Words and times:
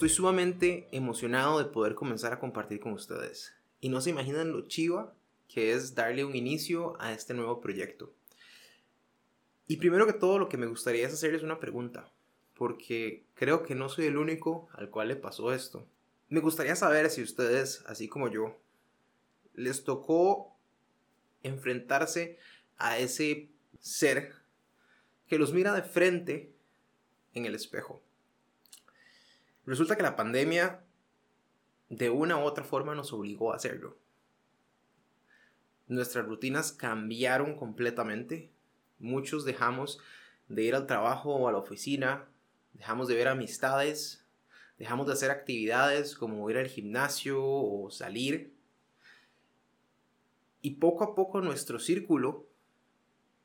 Estoy 0.00 0.16
sumamente 0.16 0.88
emocionado 0.92 1.58
de 1.58 1.66
poder 1.66 1.94
comenzar 1.94 2.32
a 2.32 2.38
compartir 2.38 2.80
con 2.80 2.94
ustedes. 2.94 3.54
Y 3.82 3.90
no 3.90 4.00
se 4.00 4.08
imaginan 4.08 4.50
lo 4.50 4.66
chiva 4.66 5.12
que 5.46 5.74
es 5.74 5.94
darle 5.94 6.24
un 6.24 6.34
inicio 6.34 6.96
a 6.98 7.12
este 7.12 7.34
nuevo 7.34 7.60
proyecto. 7.60 8.10
Y 9.66 9.76
primero 9.76 10.06
que 10.06 10.14
todo 10.14 10.38
lo 10.38 10.48
que 10.48 10.56
me 10.56 10.64
gustaría 10.64 11.06
es 11.06 11.12
hacerles 11.12 11.42
una 11.42 11.60
pregunta, 11.60 12.10
porque 12.54 13.26
creo 13.34 13.62
que 13.62 13.74
no 13.74 13.90
soy 13.90 14.06
el 14.06 14.16
único 14.16 14.70
al 14.72 14.88
cual 14.88 15.08
le 15.08 15.16
pasó 15.16 15.52
esto. 15.52 15.86
Me 16.30 16.40
gustaría 16.40 16.76
saber 16.76 17.10
si 17.10 17.22
ustedes, 17.22 17.84
así 17.86 18.08
como 18.08 18.30
yo, 18.30 18.56
les 19.52 19.84
tocó 19.84 20.56
enfrentarse 21.42 22.38
a 22.78 22.96
ese 22.96 23.50
ser 23.80 24.32
que 25.26 25.38
los 25.38 25.52
mira 25.52 25.74
de 25.74 25.82
frente 25.82 26.54
en 27.34 27.44
el 27.44 27.54
espejo. 27.54 28.02
Resulta 29.66 29.96
que 29.96 30.02
la 30.02 30.16
pandemia 30.16 30.82
de 31.88 32.08
una 32.08 32.38
u 32.38 32.42
otra 32.42 32.64
forma 32.64 32.94
nos 32.94 33.12
obligó 33.12 33.52
a 33.52 33.56
hacerlo. 33.56 33.96
Nuestras 35.88 36.24
rutinas 36.24 36.72
cambiaron 36.72 37.56
completamente. 37.56 38.50
Muchos 38.98 39.44
dejamos 39.44 40.00
de 40.48 40.62
ir 40.62 40.74
al 40.74 40.86
trabajo 40.86 41.34
o 41.34 41.48
a 41.48 41.52
la 41.52 41.58
oficina, 41.58 42.28
dejamos 42.74 43.08
de 43.08 43.14
ver 43.16 43.28
amistades, 43.28 44.24
dejamos 44.78 45.06
de 45.06 45.14
hacer 45.14 45.30
actividades 45.30 46.16
como 46.16 46.48
ir 46.48 46.58
al 46.58 46.68
gimnasio 46.68 47.42
o 47.42 47.90
salir. 47.90 48.54
Y 50.62 50.72
poco 50.76 51.04
a 51.04 51.14
poco 51.14 51.40
nuestro 51.40 51.80
círculo 51.80 52.46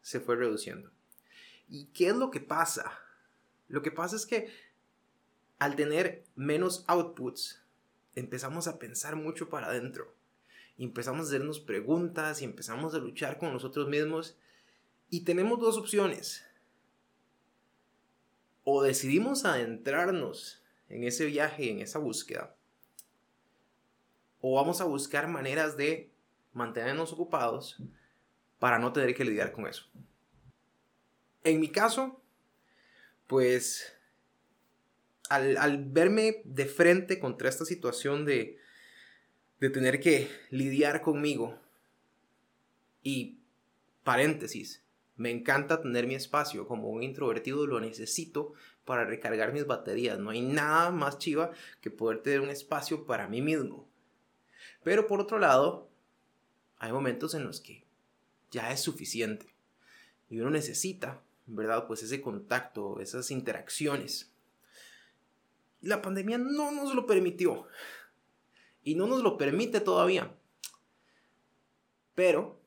se 0.02 0.20
fue 0.20 0.36
reduciendo. 0.36 0.92
¿Y 1.68 1.86
qué 1.88 2.09
es 2.09 2.16
lo 2.16 2.30
que 2.30 2.42
pasa? 2.42 3.00
Lo 3.68 3.82
que 3.82 3.92
pasa 3.92 4.16
es 4.16 4.26
que 4.26 4.50
al 5.59 5.75
tener 5.75 6.23
menos 6.36 6.84
outputs, 6.88 7.61
empezamos 8.16 8.67
a 8.67 8.80
pensar 8.80 9.16
mucho 9.16 9.50
para 9.50 9.67
adentro. 9.67 10.14
Empezamos 10.78 11.25
a 11.25 11.30
hacernos 11.30 11.59
preguntas 11.59 12.42
y 12.42 12.45
empezamos 12.45 12.94
a 12.94 13.00
luchar 13.00 13.38
con 13.38 13.53
nosotros 13.53 13.88
mismos. 13.88 14.38
Y 15.09 15.22
tenemos 15.22 15.59
dos 15.59 15.78
opciones. 15.78 16.44
O 18.64 18.81
decidimos 18.83 19.45
adentrarnos 19.45 20.61
en 20.89 21.03
ese 21.03 21.26
viaje, 21.26 21.70
en 21.70 21.80
esa 21.80 22.00
búsqueda. 22.00 22.56
O 24.42 24.56
vamos 24.56 24.81
a 24.81 24.86
buscar 24.86 25.28
maneras 25.28 25.78
de 25.78 26.11
mantenernos 26.53 27.14
ocupados 27.14 27.78
para 28.59 28.80
no 28.80 28.92
tener 28.92 29.16
que 29.16 29.26
lidiar 29.26 29.52
con 29.52 29.67
eso. 29.67 29.86
En 31.44 31.59
mi 31.59 31.70
caso, 31.70 32.20
pues 33.28 33.95
al, 35.30 35.86
verme 35.86 36.42
de 36.45 36.66
frente 36.66 37.20
contra 37.20 37.50
esta 37.50 37.66
situación 37.66 38.26
de, 38.26 38.58
de 39.59 39.70
tener 39.70 40.00
que 40.00 40.30
lidiar 40.50 41.02
conmigo, 41.02 41.59
y 43.04 43.38
paréntesis, 44.04 44.84
me 45.16 45.32
encanta 45.32 45.82
tener 45.82 46.08
mi 46.08 46.16
espacio, 46.16 46.67
como 46.67 46.90
un 46.90 47.04
introvertido 47.04 47.66
lo 47.67 47.80
necesito 47.80 48.54
para 48.84 49.06
recargar 49.06 49.54
mis 49.54 49.66
baterías, 49.66 50.20
no 50.20 50.32
hay 50.32 50.42
nada 50.42 50.92
más 50.92 51.17
chiva 51.17 51.52
que 51.82 51.92
poder 51.92 52.22
tener 52.22 52.42
un 52.42 52.50
espacio 52.50 53.06
para 53.06 53.28
mí 53.28 53.42
mismo. 53.42 53.88
Pero 54.84 55.08
por 55.08 55.22
otro 55.22 55.39
lado, 55.39 55.89
hay 56.78 56.92
momentos 56.92 57.34
en 57.34 57.45
los 57.45 57.62
que 57.62 57.84
ya 58.52 58.72
es 58.72 58.82
suficiente 58.82 59.48
y 60.30 60.39
uno 60.39 60.50
necesita, 60.50 61.22
¿verdad? 61.45 61.88
Pues 61.88 62.04
ese 62.04 62.22
contacto, 62.22 63.00
esas 63.00 63.32
interacciones 63.32 64.34
la 65.81 66.02
pandemia 66.02 66.38
no 66.38 66.72
nos 66.72 66.94
lo 66.94 67.06
permitió. 67.06 67.68
Y 68.83 68.95
no 68.95 69.08
nos 69.08 69.23
lo 69.23 69.38
permite 69.38 69.80
todavía. 69.80 70.36
Pero, 72.14 72.61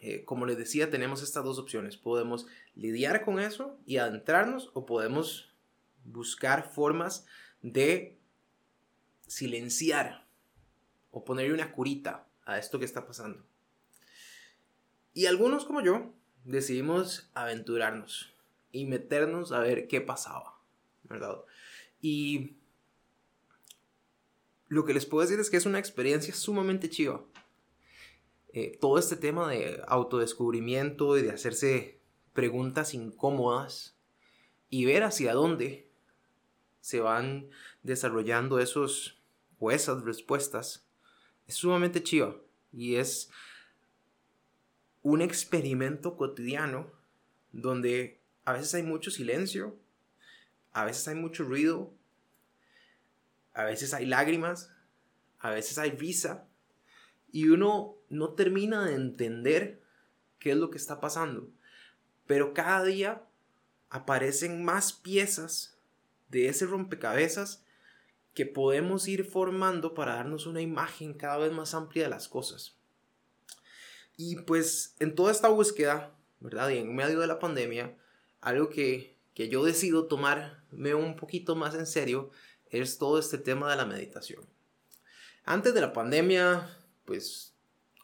eh, 0.00 0.24
como 0.24 0.46
les 0.46 0.58
decía, 0.58 0.90
tenemos 0.90 1.22
estas 1.22 1.44
dos 1.44 1.58
opciones. 1.58 1.96
Podemos 1.96 2.46
lidiar 2.74 3.24
con 3.24 3.40
eso 3.40 3.78
y 3.86 3.96
adentrarnos 3.96 4.70
o 4.74 4.86
podemos 4.86 5.52
buscar 6.04 6.70
formas 6.70 7.26
de 7.62 8.18
silenciar 9.26 10.26
o 11.10 11.24
ponerle 11.24 11.54
una 11.54 11.72
curita 11.72 12.26
a 12.44 12.58
esto 12.58 12.78
que 12.78 12.84
está 12.84 13.06
pasando. 13.06 13.42
Y 15.14 15.26
algunos 15.26 15.64
como 15.64 15.80
yo 15.80 16.12
decidimos 16.44 17.30
aventurarnos 17.34 18.34
y 18.72 18.84
meternos 18.84 19.52
a 19.52 19.60
ver 19.60 19.86
qué 19.88 20.00
pasaba, 20.00 20.58
¿verdad? 21.04 21.38
Y 22.04 22.58
lo 24.68 24.84
que 24.84 24.92
les 24.92 25.06
puedo 25.06 25.22
decir 25.22 25.40
es 25.40 25.48
que 25.48 25.56
es 25.56 25.64
una 25.64 25.78
experiencia 25.78 26.34
sumamente 26.34 26.90
chiva. 26.90 27.24
Eh, 28.52 28.76
todo 28.78 28.98
este 28.98 29.16
tema 29.16 29.48
de 29.48 29.82
autodescubrimiento 29.88 31.16
y 31.16 31.22
de 31.22 31.30
hacerse 31.30 31.98
preguntas 32.34 32.92
incómodas 32.92 33.96
y 34.68 34.84
ver 34.84 35.02
hacia 35.02 35.32
dónde 35.32 35.88
se 36.82 37.00
van 37.00 37.48
desarrollando 37.82 38.58
esos 38.58 39.18
o 39.58 39.70
esas 39.70 40.04
respuestas 40.04 40.86
es 41.46 41.54
sumamente 41.54 42.02
chiva 42.02 42.36
y 42.70 42.96
es 42.96 43.30
un 45.00 45.22
experimento 45.22 46.18
cotidiano 46.18 46.92
donde 47.52 48.20
a 48.44 48.52
veces 48.52 48.74
hay 48.74 48.82
mucho 48.82 49.10
silencio 49.10 49.78
a 50.74 50.84
veces 50.84 51.08
hay 51.08 51.14
mucho 51.14 51.44
ruido, 51.44 51.94
a 53.54 53.64
veces 53.64 53.94
hay 53.94 54.04
lágrimas, 54.04 54.70
a 55.38 55.50
veces 55.50 55.78
hay 55.78 55.92
risa, 55.92 56.46
y 57.30 57.48
uno 57.48 57.96
no 58.10 58.34
termina 58.34 58.84
de 58.84 58.94
entender 58.94 59.82
qué 60.38 60.50
es 60.50 60.56
lo 60.56 60.70
que 60.70 60.78
está 60.78 61.00
pasando. 61.00 61.50
Pero 62.26 62.54
cada 62.54 62.84
día 62.84 63.24
aparecen 63.88 64.64
más 64.64 64.92
piezas 64.92 65.78
de 66.28 66.48
ese 66.48 66.66
rompecabezas 66.66 67.64
que 68.34 68.46
podemos 68.46 69.06
ir 69.06 69.24
formando 69.24 69.94
para 69.94 70.16
darnos 70.16 70.46
una 70.46 70.60
imagen 70.60 71.14
cada 71.14 71.38
vez 71.38 71.52
más 71.52 71.74
amplia 71.74 72.04
de 72.04 72.10
las 72.10 72.28
cosas. 72.28 72.76
Y 74.16 74.36
pues 74.42 74.96
en 74.98 75.14
toda 75.14 75.30
esta 75.30 75.48
búsqueda, 75.48 76.16
¿verdad? 76.40 76.70
Y 76.70 76.78
en 76.78 76.94
medio 76.94 77.20
de 77.20 77.28
la 77.28 77.38
pandemia, 77.38 77.96
algo 78.40 78.70
que 78.70 79.13
que 79.34 79.48
yo 79.48 79.64
decido 79.64 80.06
tomarme 80.06 80.94
un 80.94 81.16
poquito 81.16 81.56
más 81.56 81.74
en 81.74 81.86
serio 81.86 82.30
es 82.70 82.98
todo 82.98 83.18
este 83.18 83.38
tema 83.38 83.70
de 83.70 83.76
la 83.76 83.84
meditación. 83.84 84.42
Antes 85.44 85.74
de 85.74 85.80
la 85.80 85.92
pandemia, 85.92 86.76
pues 87.04 87.54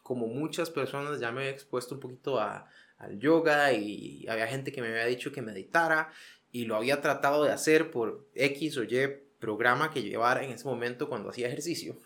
como 0.03 0.27
muchas 0.27 0.69
personas 0.69 1.19
ya 1.19 1.31
me 1.31 1.41
había 1.41 1.51
expuesto 1.51 1.95
un 1.95 2.01
poquito 2.01 2.39
a, 2.39 2.69
al 2.97 3.19
yoga 3.19 3.73
y 3.73 4.27
había 4.27 4.47
gente 4.47 4.71
que 4.71 4.81
me 4.81 4.89
había 4.89 5.05
dicho 5.05 5.31
que 5.31 5.41
meditara 5.41 6.11
y 6.51 6.65
lo 6.65 6.75
había 6.75 7.01
tratado 7.01 7.43
de 7.43 7.51
hacer 7.51 7.91
por 7.91 8.27
X 8.35 8.77
o 8.77 8.83
Y 8.83 9.07
programa 9.39 9.89
que 9.91 10.03
llevara 10.03 10.43
en 10.43 10.51
ese 10.51 10.65
momento 10.65 11.09
cuando 11.09 11.29
hacía 11.29 11.47
ejercicio, 11.47 11.97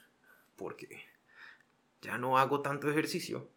porque 0.55 1.03
ya 2.01 2.17
no 2.17 2.37
hago 2.37 2.61
tanto 2.61 2.89
ejercicio. 2.89 3.49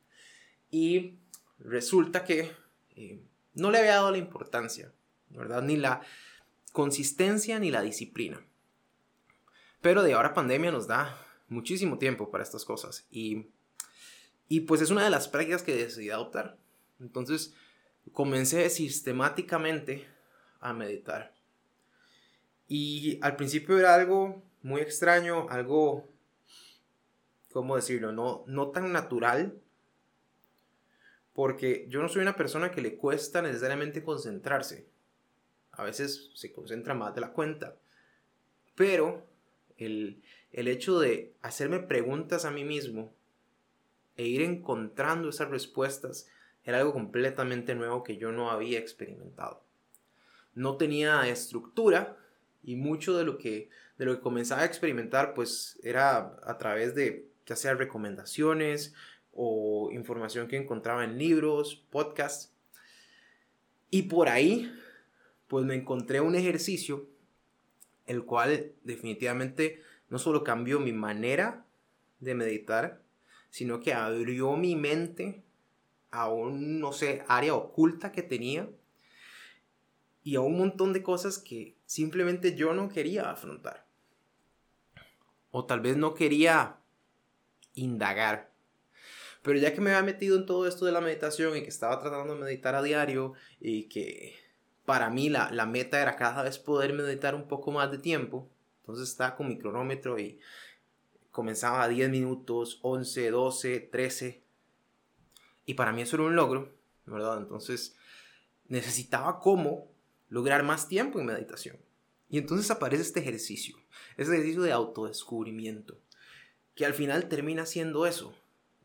Y 0.70 1.18
resulta 1.58 2.24
que 2.24 2.50
eh, 2.96 3.20
no 3.54 3.70
le 3.70 3.78
había 3.78 3.94
dado 3.94 4.10
la 4.10 4.18
importancia 4.18 4.92
Ni 5.30 5.76
la 5.76 6.02
consistencia 6.72 7.58
ni 7.58 7.70
la 7.70 7.82
disciplina. 7.82 8.40
Pero 9.80 10.02
de 10.02 10.14
ahora 10.14 10.34
pandemia 10.34 10.70
nos 10.70 10.86
da 10.86 11.16
muchísimo 11.48 11.98
tiempo 11.98 12.30
para 12.30 12.44
estas 12.44 12.64
cosas 12.64 13.06
y, 13.10 13.46
y 14.48 14.60
pues 14.60 14.80
es 14.80 14.90
una 14.90 15.04
de 15.04 15.10
las 15.10 15.28
prácticas 15.28 15.62
que 15.62 15.76
decidí 15.76 16.10
adoptar. 16.10 16.58
Entonces 17.00 17.54
comencé 18.12 18.68
sistemáticamente 18.70 20.06
a 20.60 20.72
meditar. 20.72 21.34
Y 22.66 23.18
al 23.22 23.36
principio 23.36 23.78
era 23.78 23.94
algo 23.94 24.42
muy 24.62 24.80
extraño, 24.80 25.48
algo, 25.48 26.08
¿cómo 27.52 27.76
decirlo? 27.76 28.12
No, 28.12 28.44
no 28.46 28.68
tan 28.68 28.92
natural, 28.92 29.58
porque 31.32 31.86
yo 31.88 32.02
no 32.02 32.08
soy 32.08 32.22
una 32.22 32.36
persona 32.36 32.70
que 32.70 32.82
le 32.82 32.96
cuesta 32.96 33.40
necesariamente 33.40 34.02
concentrarse 34.02 34.86
a 35.78 35.84
veces 35.84 36.30
se 36.34 36.52
concentra 36.52 36.92
más 36.92 37.14
de 37.14 37.20
la 37.20 37.32
cuenta. 37.32 37.76
Pero 38.74 39.24
el, 39.76 40.22
hecho 40.50 40.98
de 40.98 41.32
hacerme 41.40 41.78
preguntas 41.78 42.44
a 42.44 42.50
mí 42.50 42.64
mismo 42.64 43.14
e 44.16 44.26
ir 44.26 44.42
encontrando 44.42 45.28
esas 45.28 45.50
respuestas 45.50 46.28
era 46.64 46.78
algo 46.78 46.92
completamente 46.92 47.76
nuevo 47.76 48.02
que 48.02 48.16
yo 48.16 48.32
no 48.32 48.50
había 48.50 48.80
experimentado. 48.80 49.62
No 50.52 50.76
tenía 50.76 51.28
estructura 51.28 52.16
y 52.64 52.74
mucho 52.74 53.16
de 53.16 53.24
lo 53.24 53.38
que, 53.38 53.70
de 53.98 54.04
lo 54.04 54.16
que 54.16 54.20
comenzaba 54.20 54.62
a 54.62 54.66
experimentar 54.66 55.32
pues 55.32 55.78
era 55.84 56.40
a 56.42 56.58
través 56.58 56.96
de 56.96 57.28
ya 57.46 57.54
sea 57.54 57.74
recomendaciones 57.74 58.94
o 59.32 59.90
información 59.92 60.48
que 60.48 60.56
encontraba 60.56 61.04
en 61.04 61.18
libros, 61.18 61.84
podcasts. 61.92 62.52
Y 63.90 64.02
por 64.02 64.28
ahí 64.28 64.72
pues 65.48 65.64
me 65.64 65.74
encontré 65.74 66.20
un 66.20 66.34
ejercicio 66.34 67.08
el 68.06 68.24
cual 68.24 68.72
definitivamente 68.84 69.82
no 70.08 70.18
solo 70.18 70.44
cambió 70.44 70.80
mi 70.80 70.92
manera 70.92 71.66
de 72.20 72.34
meditar, 72.34 73.02
sino 73.50 73.80
que 73.80 73.92
abrió 73.92 74.56
mi 74.56 74.76
mente 74.76 75.42
a 76.10 76.28
un, 76.28 76.80
no 76.80 76.92
sé, 76.92 77.24
área 77.28 77.54
oculta 77.54 78.12
que 78.12 78.22
tenía 78.22 78.68
y 80.22 80.36
a 80.36 80.40
un 80.40 80.58
montón 80.58 80.92
de 80.92 81.02
cosas 81.02 81.38
que 81.38 81.76
simplemente 81.84 82.54
yo 82.54 82.72
no 82.72 82.88
quería 82.88 83.30
afrontar. 83.30 83.86
O 85.50 85.64
tal 85.64 85.80
vez 85.80 85.96
no 85.96 86.14
quería 86.14 86.76
indagar. 87.74 88.52
Pero 89.42 89.58
ya 89.58 89.72
que 89.72 89.80
me 89.80 89.90
había 89.90 90.12
metido 90.12 90.36
en 90.36 90.46
todo 90.46 90.66
esto 90.66 90.84
de 90.84 90.92
la 90.92 91.00
meditación 91.00 91.56
y 91.56 91.62
que 91.62 91.68
estaba 91.68 92.00
tratando 92.00 92.34
de 92.34 92.40
meditar 92.40 92.74
a 92.74 92.82
diario 92.82 93.34
y 93.60 93.84
que 93.88 94.34
para 94.88 95.10
mí 95.10 95.28
la, 95.28 95.50
la 95.50 95.66
meta 95.66 96.00
era 96.00 96.16
cada 96.16 96.44
vez 96.44 96.58
poder 96.58 96.94
meditar 96.94 97.34
un 97.34 97.46
poco 97.46 97.70
más 97.70 97.90
de 97.90 97.98
tiempo, 97.98 98.48
entonces 98.80 99.10
estaba 99.10 99.36
con 99.36 99.46
mi 99.46 99.58
cronómetro 99.58 100.18
y 100.18 100.40
comenzaba 101.30 101.82
a 101.82 101.88
10 101.88 102.08
minutos, 102.08 102.78
11, 102.80 103.30
12, 103.30 103.80
13. 103.80 104.42
Y 105.66 105.74
para 105.74 105.92
mí 105.92 106.00
eso 106.00 106.16
era 106.16 106.24
un 106.24 106.36
logro, 106.36 106.72
¿verdad? 107.04 107.36
Entonces 107.36 107.96
necesitaba 108.68 109.40
cómo 109.40 109.92
lograr 110.30 110.62
más 110.62 110.88
tiempo 110.88 111.20
en 111.20 111.26
meditación. 111.26 111.76
Y 112.30 112.38
entonces 112.38 112.70
aparece 112.70 113.02
este 113.02 113.20
ejercicio, 113.20 113.76
este 114.16 114.36
ejercicio 114.36 114.62
de 114.62 114.72
autodescubrimiento, 114.72 115.98
que 116.74 116.86
al 116.86 116.94
final 116.94 117.28
termina 117.28 117.66
siendo 117.66 118.06
eso, 118.06 118.34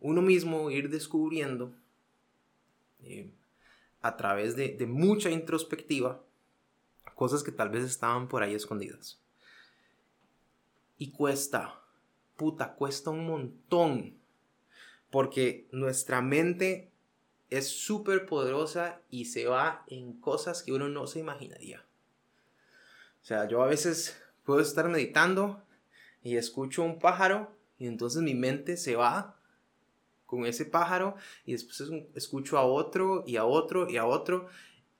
uno 0.01 0.21
mismo 0.21 0.69
ir 0.69 0.89
descubriendo 0.89 1.73
eh, 3.03 3.29
a 4.03 4.17
través 4.17 4.55
de, 4.55 4.85
mucha 4.85 5.31
introspectiva 5.31 6.21
cosas 7.15 7.41
que 7.41 7.51
tal 7.51 7.69
vez 7.69 7.85
estaban 7.85 8.27
por 8.27 8.43
ahí 8.43 8.53
escondidas. 8.53 9.19
Y 10.97 11.11
cuesta, 11.11 11.79
puta, 12.35 12.73
cuesta 12.73 13.11
un 13.11 13.25
montón, 13.25 14.17
porque 15.09 15.67
nuestra 15.71 16.21
mente 16.21 16.91
es 17.49 17.69
súper 17.69 18.25
poderosa 18.25 19.01
y 19.09 19.25
se 19.25 19.45
va 19.45 19.85
en 19.87 20.19
cosas 20.19 20.63
que 20.63 20.73
uno 20.73 20.89
no 20.89 21.07
se 21.07 21.19
imaginaría. 21.19 21.85
O 23.21 23.25
sea, 23.25 23.47
yo 23.47 23.63
a 23.63 23.67
veces 23.67 24.21
puedo 24.43 24.59
estar 24.59 24.89
meditando 24.89 25.63
y 26.23 26.35
escucho 26.35 26.83
un 26.83 26.99
pájaro 26.99 27.55
y 27.77 27.87
entonces 27.87 28.21
mi 28.21 28.33
mente 28.33 28.75
se 28.75 28.97
va 28.97 29.39
con 30.33 30.45
ese 30.45 30.65
pájaro 30.65 31.15
y 31.45 31.53
después 31.53 31.83
escucho 32.15 32.57
a 32.57 32.65
otro 32.65 33.23
y 33.27 33.37
a 33.37 33.45
otro 33.45 33.89
y 33.89 33.97
a 33.97 34.05
otro 34.05 34.47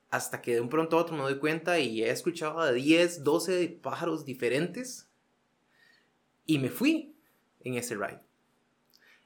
hasta 0.10 0.42
que 0.42 0.54
de 0.54 0.62
un 0.62 0.70
pronto 0.70 0.96
a 0.96 1.02
otro 1.02 1.16
me 1.16 1.24
doy 1.24 1.40
cuenta 1.40 1.80
y 1.80 2.04
he 2.04 2.12
escuchado 2.12 2.60
a 2.60 2.72
10, 2.72 3.24
12 3.24 3.80
pájaros 3.82 4.26
diferentes 4.26 5.10
y 6.46 6.60
me 6.60 6.70
fui 6.70 7.16
en 7.62 7.76
ese 7.76 7.96
ride. 7.96 8.22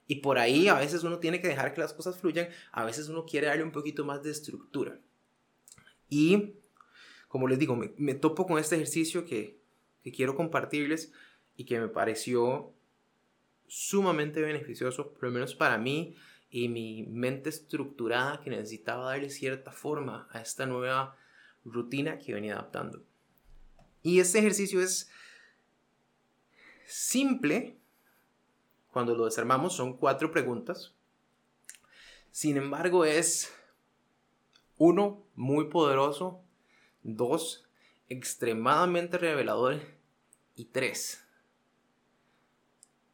Y 0.08 0.22
por 0.22 0.40
ahí 0.40 0.70
a 0.70 0.76
veces 0.76 1.04
uno 1.04 1.20
tiene 1.20 1.42
que 1.42 1.50
dejar 1.50 1.74
que 1.74 1.82
las 1.82 1.94
cosas 1.94 2.18
fluyan, 2.18 2.48
a 2.72 2.86
veces 2.86 3.10
uno 3.10 3.26
quiere 3.26 3.48
darle 3.48 3.64
un 3.64 3.74
poquito 3.74 4.06
más 4.06 4.24
de 4.24 4.32
estructura. 4.32 4.98
Y 6.10 6.54
como 7.28 7.50
les 7.50 7.60
digo, 7.60 7.76
me, 7.76 8.14
topo 8.14 8.48
con 8.48 8.58
este 8.58 8.76
ejercicio 8.76 9.26
que, 9.26 9.60
que 10.02 10.14
quiero 10.14 10.36
compartirles 10.36 11.12
y 11.58 11.66
que 11.66 11.80
me 11.80 11.90
pareció 11.90 12.74
sumamente 13.68 14.42
beneficioso, 14.42 15.14
por 15.14 15.24
lo 15.24 15.32
menos 15.32 15.56
para 15.56 15.78
mí 15.78 16.16
y 16.50 16.70
mi 16.70 17.04
mente 17.04 17.50
estructurada 17.50 18.40
que 18.42 18.50
necesitaba 18.50 19.06
darle 19.10 19.30
cierta 19.30 19.72
forma 19.72 20.28
a 20.32 20.42
esta 20.42 20.66
nueva 20.66 21.18
rutina 21.66 22.18
que 22.18 22.34
venía 22.34 22.54
adaptando. 22.54 23.04
Y 24.02 24.20
este 24.20 24.40
ejercicio 24.40 24.82
es 24.82 25.10
simple 26.86 27.78
cuando 28.92 29.16
lo 29.16 29.26
desarmamos, 29.26 29.76
son 29.76 29.98
cuatro 29.98 30.32
preguntas. 30.32 30.94
Sin 32.32 32.58
embargo, 32.58 33.04
es 33.06 33.54
uno, 34.78 35.26
muy 35.36 35.66
poderoso 35.66 36.44
Dos, 37.10 37.64
extremadamente 38.10 39.18
revelador. 39.18 39.80
Y 40.56 40.66
tres, 40.66 41.24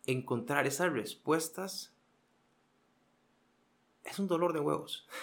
encontrar 0.05 0.67
esas 0.67 0.91
respuestas 0.91 1.93
es 4.03 4.19
un 4.19 4.27
dolor 4.27 4.53
de 4.53 4.59
huevos. 4.59 5.07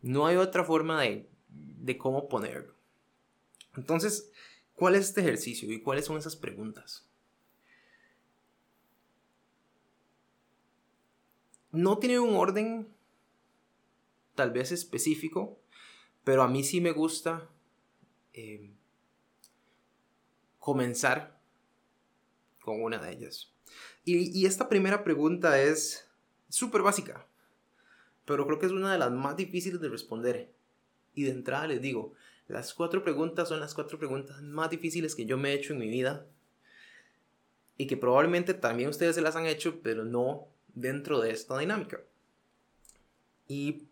No 0.00 0.26
hay 0.26 0.36
otra 0.36 0.62
forma 0.62 1.02
de, 1.02 1.28
de 1.48 1.98
cómo 1.98 2.28
ponerlo. 2.28 2.72
Entonces, 3.76 4.30
¿cuál 4.74 4.94
es 4.94 5.06
este 5.06 5.22
ejercicio 5.22 5.72
y 5.72 5.82
cuáles 5.82 6.04
son 6.04 6.16
esas 6.16 6.36
preguntas? 6.36 7.04
No 11.72 11.98
tiene 11.98 12.20
un 12.20 12.36
orden 12.36 12.86
tal 14.36 14.52
vez 14.52 14.70
específico, 14.70 15.58
pero 16.22 16.44
a 16.44 16.48
mí 16.48 16.62
sí 16.62 16.80
me 16.80 16.92
gusta 16.92 17.50
Em, 18.40 18.72
comenzar 20.60 21.40
con 22.60 22.80
una 22.80 22.98
de 22.98 23.10
ellas. 23.12 23.52
Y, 24.04 24.46
esta 24.46 24.68
primera 24.68 25.04
pregunta 25.04 25.60
es 25.60 26.08
súper 26.48 26.82
básica, 26.82 27.26
pero 28.24 28.46
creo 28.46 28.58
que 28.58 28.66
es 28.66 28.72
una 28.72 28.92
de 28.92 28.98
las 28.98 29.10
más 29.10 29.36
difíciles 29.36 29.80
de 29.80 29.88
responder. 29.88 30.50
Y 31.14 31.24
de 31.24 31.30
entrada 31.30 31.66
les 31.66 31.82
digo, 31.82 32.14
las 32.46 32.72
cuatro 32.72 33.02
preguntas 33.04 33.48
son 33.48 33.60
las 33.60 33.74
cuatro 33.74 33.98
preguntas 33.98 34.40
más 34.40 34.70
difíciles 34.70 35.14
que 35.14 35.26
yo 35.26 35.36
me 35.36 35.50
he 35.50 35.54
hecho 35.54 35.74
en 35.74 35.80
mi 35.80 35.88
vida 35.88 36.26
y 37.76 37.86
que 37.86 37.96
probablemente 37.96 38.54
también 38.54 38.88
ustedes 38.88 39.14
se 39.14 39.20
las 39.20 39.36
han 39.36 39.46
hecho, 39.46 39.80
pero 39.82 40.04
no 40.04 40.48
dentro 40.74 41.20
de 41.20 41.30
esta 41.30 41.58
dinámica. 41.58 42.00
Y 43.46 43.82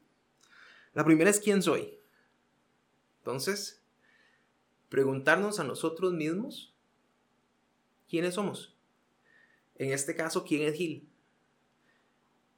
la 0.94 1.04
primera 1.04 1.30
es 1.30 1.40
quién 1.40 1.62
soy. 1.62 1.98
Entonces, 3.18 3.82
preguntarnos 4.88 5.60
a 5.60 5.64
nosotros 5.64 6.12
mismos 6.12 6.72
quiénes 8.08 8.34
somos. 8.34 8.75
En 9.78 9.92
este 9.92 10.14
caso, 10.14 10.44
¿quién 10.44 10.62
es 10.62 10.74
Gil? 10.74 11.08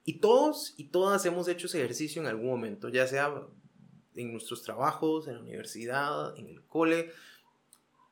Y 0.05 0.15
todos 0.21 0.75
y 0.77 0.85
todas 0.85 1.25
hemos 1.27 1.49
hecho 1.49 1.67
ese 1.67 1.79
ejercicio 1.79 2.23
en 2.23 2.29
algún 2.29 2.47
momento, 2.47 2.89
ya 2.89 3.07
sea 3.07 3.43
en 4.15 4.33
nuestros 4.33 4.63
trabajos, 4.63 5.29
en 5.29 5.35
la 5.35 5.41
universidad, 5.41 6.37
en 6.39 6.49
el 6.49 6.63
cole. 6.63 7.13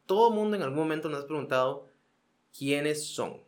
Todo 0.04 0.30
mundo 0.30 0.56
en 0.56 0.62
algún 0.62 0.78
momento 0.78 1.08
nos 1.08 1.24
ha 1.24 1.26
preguntado 1.26 1.88
quiénes 2.56 3.06
son. 3.06 3.40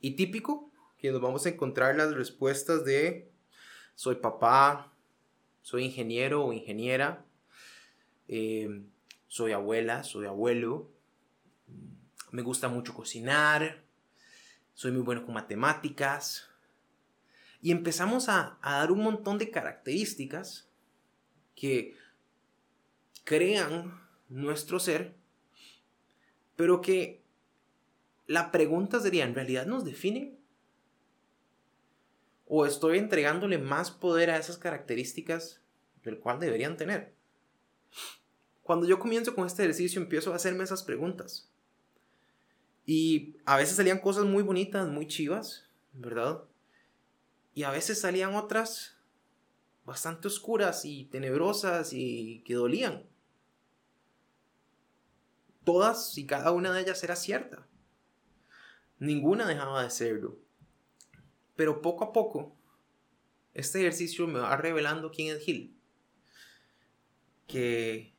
Y 0.00 0.12
típico 0.12 0.70
que 0.98 1.10
nos 1.10 1.20
vamos 1.20 1.46
a 1.46 1.48
encontrar 1.48 1.96
las 1.96 2.14
respuestas 2.14 2.84
de 2.84 3.30
soy 3.94 4.16
papá, 4.16 4.92
soy 5.62 5.84
ingeniero 5.84 6.44
o 6.44 6.52
ingeniera, 6.52 7.24
eh, 8.28 8.82
soy 9.28 9.52
abuela, 9.52 10.04
soy 10.04 10.26
abuelo, 10.26 10.90
me 12.30 12.42
gusta 12.42 12.68
mucho 12.68 12.94
cocinar, 12.94 13.81
soy 14.74 14.92
muy 14.92 15.02
bueno 15.02 15.24
con 15.24 15.34
matemáticas. 15.34 16.48
Y 17.60 17.70
empezamos 17.70 18.28
a, 18.28 18.58
dar 18.62 18.90
un 18.90 19.02
montón 19.02 19.38
de 19.38 19.50
características 19.50 20.68
que 21.54 21.96
crean 23.24 24.00
nuestro 24.28 24.80
ser, 24.80 25.14
pero 26.56 26.80
que 26.80 27.22
la 28.26 28.50
pregunta 28.50 28.98
sería, 29.00 29.24
¿en 29.24 29.34
realidad 29.34 29.66
nos 29.66 29.84
definen? 29.84 30.38
¿O 32.46 32.66
estoy 32.66 32.98
entregándole 32.98 33.58
más 33.58 33.90
poder 33.90 34.30
a 34.30 34.38
esas 34.38 34.58
características 34.58 35.60
del 36.02 36.18
cual 36.18 36.40
deberían 36.40 36.76
tener? 36.76 37.14
Cuando 38.62 38.86
yo 38.86 38.98
comienzo 38.98 39.34
con 39.34 39.46
este 39.46 39.62
ejercicio 39.62 40.00
empiezo 40.00 40.32
a 40.32 40.36
hacerme 40.36 40.64
esas 40.64 40.82
preguntas. 40.82 41.51
Y 42.84 43.36
a 43.44 43.56
veces 43.56 43.76
salían 43.76 44.00
cosas 44.00 44.24
muy 44.24 44.42
bonitas, 44.42 44.88
muy 44.88 45.06
chivas, 45.06 45.64
¿verdad? 45.92 46.42
Y 47.54 47.62
a 47.62 47.70
veces 47.70 48.00
salían 48.00 48.34
otras 48.34 48.96
bastante 49.84 50.28
oscuras 50.28 50.84
y 50.84 51.04
tenebrosas 51.04 51.92
y 51.92 52.42
que 52.44 52.54
dolían. 52.54 53.04
Todas 55.64 56.16
y 56.18 56.26
cada 56.26 56.50
una 56.50 56.72
de 56.72 56.80
ellas 56.80 57.02
era 57.04 57.14
cierta. 57.14 57.66
Ninguna 58.98 59.46
dejaba 59.46 59.82
de 59.82 59.90
serlo. 59.90 60.38
Pero 61.54 61.82
poco 61.82 62.04
a 62.04 62.12
poco, 62.12 62.56
este 63.54 63.80
ejercicio 63.80 64.26
me 64.26 64.40
va 64.40 64.56
revelando 64.56 65.10
quién 65.10 65.36
es 65.36 65.42
Gil. 65.44 65.76
Que 67.46 68.14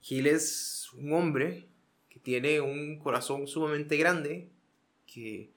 Gil 0.00 0.26
es 0.26 0.90
un 0.92 1.12
hombre 1.12 1.68
tiene 2.26 2.60
un 2.60 2.98
corazón 2.98 3.46
sumamente 3.46 3.96
grande, 3.96 4.50
que 5.06 5.52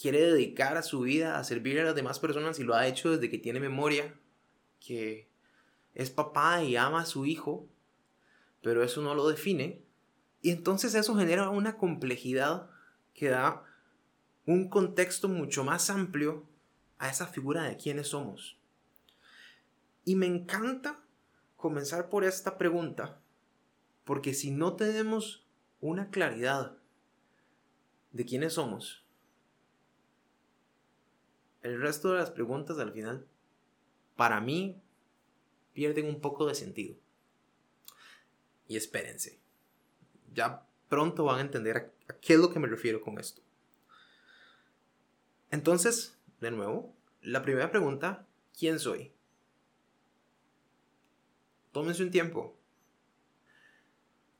quiere 0.00 0.22
dedicar 0.32 0.78
a 0.78 0.82
su 0.82 1.00
vida 1.00 1.38
a 1.38 1.44
servir 1.44 1.78
a 1.78 1.84
las 1.84 1.94
demás 1.94 2.18
personas 2.18 2.58
y 2.58 2.64
lo 2.64 2.74
ha 2.74 2.86
hecho 2.86 3.10
desde 3.10 3.28
que 3.28 3.36
tiene 3.36 3.60
memoria, 3.60 4.18
que 4.80 5.28
es 5.94 6.08
papá 6.08 6.62
y 6.62 6.76
ama 6.76 7.02
a 7.02 7.04
su 7.04 7.26
hijo, 7.26 7.68
pero 8.62 8.82
eso 8.82 9.02
no 9.02 9.14
lo 9.14 9.28
define. 9.28 9.82
Y 10.40 10.52
entonces 10.52 10.94
eso 10.94 11.14
genera 11.14 11.50
una 11.50 11.76
complejidad 11.76 12.70
que 13.12 13.28
da 13.28 13.62
un 14.46 14.70
contexto 14.70 15.28
mucho 15.28 15.64
más 15.64 15.90
amplio 15.90 16.48
a 16.96 17.10
esa 17.10 17.26
figura 17.26 17.64
de 17.64 17.76
quiénes 17.76 18.08
somos. 18.08 18.56
Y 20.06 20.16
me 20.16 20.24
encanta 20.24 20.98
comenzar 21.58 22.08
por 22.08 22.24
esta 22.24 22.56
pregunta, 22.56 23.20
porque 24.04 24.34
si 24.34 24.50
no 24.50 24.76
tenemos 24.76 25.46
una 25.80 26.10
claridad 26.10 26.76
de 28.12 28.24
quiénes 28.24 28.54
somos, 28.54 29.04
el 31.62 31.80
resto 31.80 32.12
de 32.12 32.18
las 32.18 32.30
preguntas 32.30 32.78
al 32.78 32.92
final, 32.92 33.26
para 34.16 34.40
mí, 34.40 34.80
pierden 35.72 36.06
un 36.06 36.20
poco 36.20 36.46
de 36.46 36.54
sentido. 36.54 36.96
Y 38.68 38.76
espérense, 38.76 39.40
ya 40.32 40.66
pronto 40.88 41.24
van 41.24 41.38
a 41.38 41.42
entender 41.42 41.76
a, 41.76 42.14
qué 42.20 42.34
es 42.34 42.38
lo 42.38 42.50
que 42.50 42.60
me 42.60 42.68
refiero 42.68 43.00
con 43.00 43.18
esto. 43.18 43.42
Entonces, 45.50 46.18
de 46.40 46.50
nuevo, 46.50 46.94
la 47.22 47.42
primera 47.42 47.70
pregunta, 47.70 48.26
¿quién 48.58 48.78
soy? 48.78 49.12
Tómense 51.72 52.02
un 52.02 52.10
tiempo. 52.10 52.56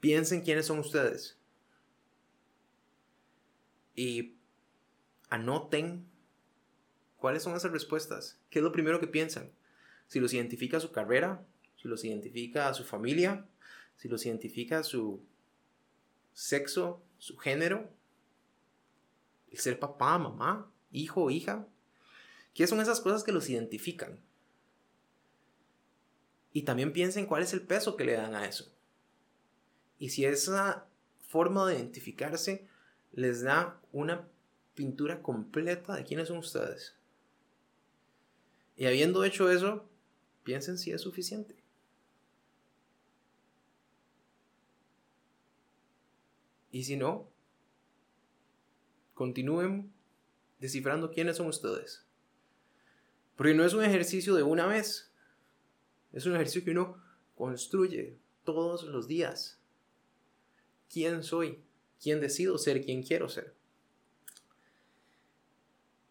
Piensen 0.05 0.43
quiénes 0.43 0.67
son 0.67 0.81
ustedes. 0.81 1.39
Y 3.97 4.37
anoten 5.31 6.07
cuáles 7.17 7.43
son 7.43 7.57
esas 7.57 7.73
respuestas. 7.73 8.39
¿Qué 8.51 8.59
es 8.59 8.63
lo 8.63 8.71
primero 8.71 9.01
que 9.01 9.07
piensan? 9.07 9.51
Si 10.07 10.21
los 10.21 10.35
identifica 10.35 10.79
su 10.79 10.93
carrera, 10.93 11.47
si 11.81 11.89
los 11.89 12.05
identifica 12.05 12.75
su 12.75 12.85
familia, 12.85 13.47
si 13.97 14.09
los 14.09 14.27
identifica 14.27 14.83
su 14.83 15.25
sexo, 16.35 17.03
su 17.17 17.39
género, 17.39 17.91
el 19.51 19.57
ser 19.57 19.79
papá, 19.79 20.19
mamá, 20.19 20.71
hijo 20.93 21.31
hija. 21.31 21.67
¿Qué 22.53 22.67
son 22.67 22.83
esas 22.83 23.01
cosas 23.01 23.25
que 23.25 23.33
los 23.33 23.49
identifican? 23.49 24.21
Y 26.53 26.65
también 26.65 26.93
piensen 26.93 27.25
cuál 27.25 27.43
es 27.43 27.55
el 27.55 27.63
peso 27.63 27.97
que 27.97 28.05
le 28.05 28.13
dan 28.13 28.35
a 28.35 28.47
eso. 28.47 28.74
Y 30.05 30.11
si 30.11 30.27
esa 30.27 30.87
forma 31.31 31.67
de 31.67 31.77
identificarse 31.77 32.69
les 33.13 33.41
da 33.41 33.81
una 33.91 34.29
pintura 34.75 35.23
completa 35.23 35.97
de 35.97 36.05
quiénes 36.05 36.29
son 36.29 36.37
ustedes. 36.37 36.95
Y 38.77 38.85
habiendo 38.85 39.25
hecho 39.25 39.51
eso, 39.51 39.89
piensen 40.43 40.77
si 40.77 40.91
es 40.91 41.01
suficiente. 41.01 41.57
Y 46.71 46.85
si 46.85 46.99
no, 46.99 47.31
continúen 49.15 49.91
descifrando 50.59 51.13
quiénes 51.13 51.39
son 51.39 51.47
ustedes. 51.47 52.05
Porque 53.37 53.55
no 53.55 53.65
es 53.65 53.73
un 53.73 53.83
ejercicio 53.83 54.35
de 54.35 54.43
una 54.43 54.67
vez. 54.67 55.11
Es 56.13 56.27
un 56.27 56.35
ejercicio 56.35 56.63
que 56.63 56.73
uno 56.73 57.03
construye 57.37 58.19
todos 58.45 58.85
los 58.85 59.09
días. 59.09 59.64
¿Quién 60.95 61.25
soy? 61.25 61.61
¿Quién 62.01 62.21
decido 62.21 62.57
ser? 62.57 62.85
¿Quién 62.85 63.03
quiero 63.03 63.29
ser? 63.29 63.53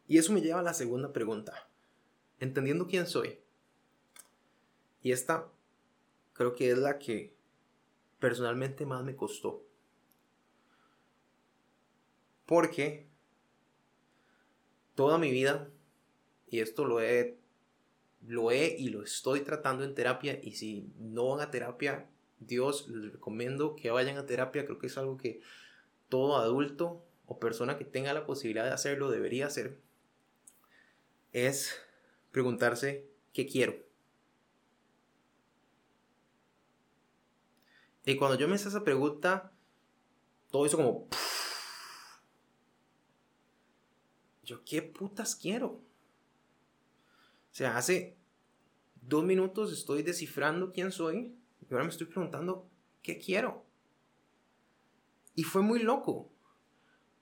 Y 0.10 0.18
eso 0.18 0.34
me 0.34 0.42
lleva 0.42 0.60
a 0.60 0.64
la 0.64 0.74
segunda 0.74 1.14
pregunta. 1.14 1.70
Entendiendo 2.38 2.86
quién 2.86 3.08
soy. 3.08 3.40
Y 5.02 5.14
esta 5.14 5.50
creo 6.34 6.54
que 6.54 6.70
es 6.70 6.78
la 6.78 7.00
que 7.00 7.34
personalmente 8.20 8.86
más 8.86 9.06
me 9.06 9.16
costó. 9.16 9.64
Porque 12.46 13.08
toda 14.96 15.18
mi 15.18 15.32
vida, 15.32 15.72
y 16.50 16.60
esto 16.60 16.84
lo 16.84 17.00
he, 17.00 17.38
lo 18.28 18.52
he 18.52 18.76
y 18.78 18.90
lo 18.90 19.02
estoy 19.02 19.46
tratando 19.46 19.86
en 19.86 19.96
terapia, 19.96 20.38
y 20.44 20.58
si 20.58 20.92
no 21.00 21.30
van 21.30 21.40
a 21.40 21.52
terapia, 21.52 22.10
Dios 22.48 22.88
les 22.88 23.14
recomiendo 23.14 23.76
que 23.76 23.92
vayan 23.92 24.18
a 24.18 24.26
terapia, 24.26 24.66
creo 24.66 24.80
que 24.80 24.88
es 24.88 24.98
algo 24.98 25.18
que 25.18 25.42
todo 26.10 26.38
adulto 26.38 27.06
o 27.26 27.40
persona 27.40 27.78
que 27.78 27.86
tenga 27.86 28.14
la 28.14 28.26
posibilidad 28.26 28.66
de 28.66 28.72
hacerlo 28.72 29.10
debería 29.10 29.48
hacer, 29.48 29.80
es 31.32 31.76
preguntarse 32.32 33.10
qué 33.34 33.48
quiero. 33.48 33.76
Y 38.06 38.18
cuando 38.18 38.38
yo 38.38 38.48
me 38.48 38.56
hice 38.56 38.68
esa 38.68 38.84
pregunta, 38.84 39.52
todo 40.52 40.66
hizo 40.66 40.78
como... 40.78 41.08
yo, 44.44 44.64
¿qué 44.66 44.82
putas 44.82 45.36
quiero? 45.36 45.68
O 45.68 47.56
sea, 47.56 47.78
hace 47.78 48.18
dos 49.02 49.24
minutos 49.24 49.72
estoy 49.72 50.04
descifrando 50.04 50.72
quién 50.72 50.92
soy 50.92 51.36
y 51.70 51.74
ahora 51.74 51.86
me 51.86 51.90
estoy 51.90 52.08
preguntando, 52.08 52.70
¿qué 53.02 53.18
quiero? 53.18 53.66
Y 55.36 55.44
fue 55.44 55.62
muy 55.62 55.80
loco, 55.80 56.30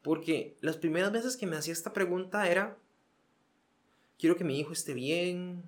porque 0.01 0.57
las 0.61 0.77
primeras 0.77 1.11
veces 1.11 1.37
que 1.37 1.47
me 1.47 1.55
hacía 1.55 1.73
esta 1.73 1.93
pregunta 1.93 2.49
era, 2.49 2.77
quiero 4.17 4.35
que 4.35 4.43
mi 4.43 4.59
hijo 4.59 4.73
esté 4.73 4.93
bien, 4.93 5.63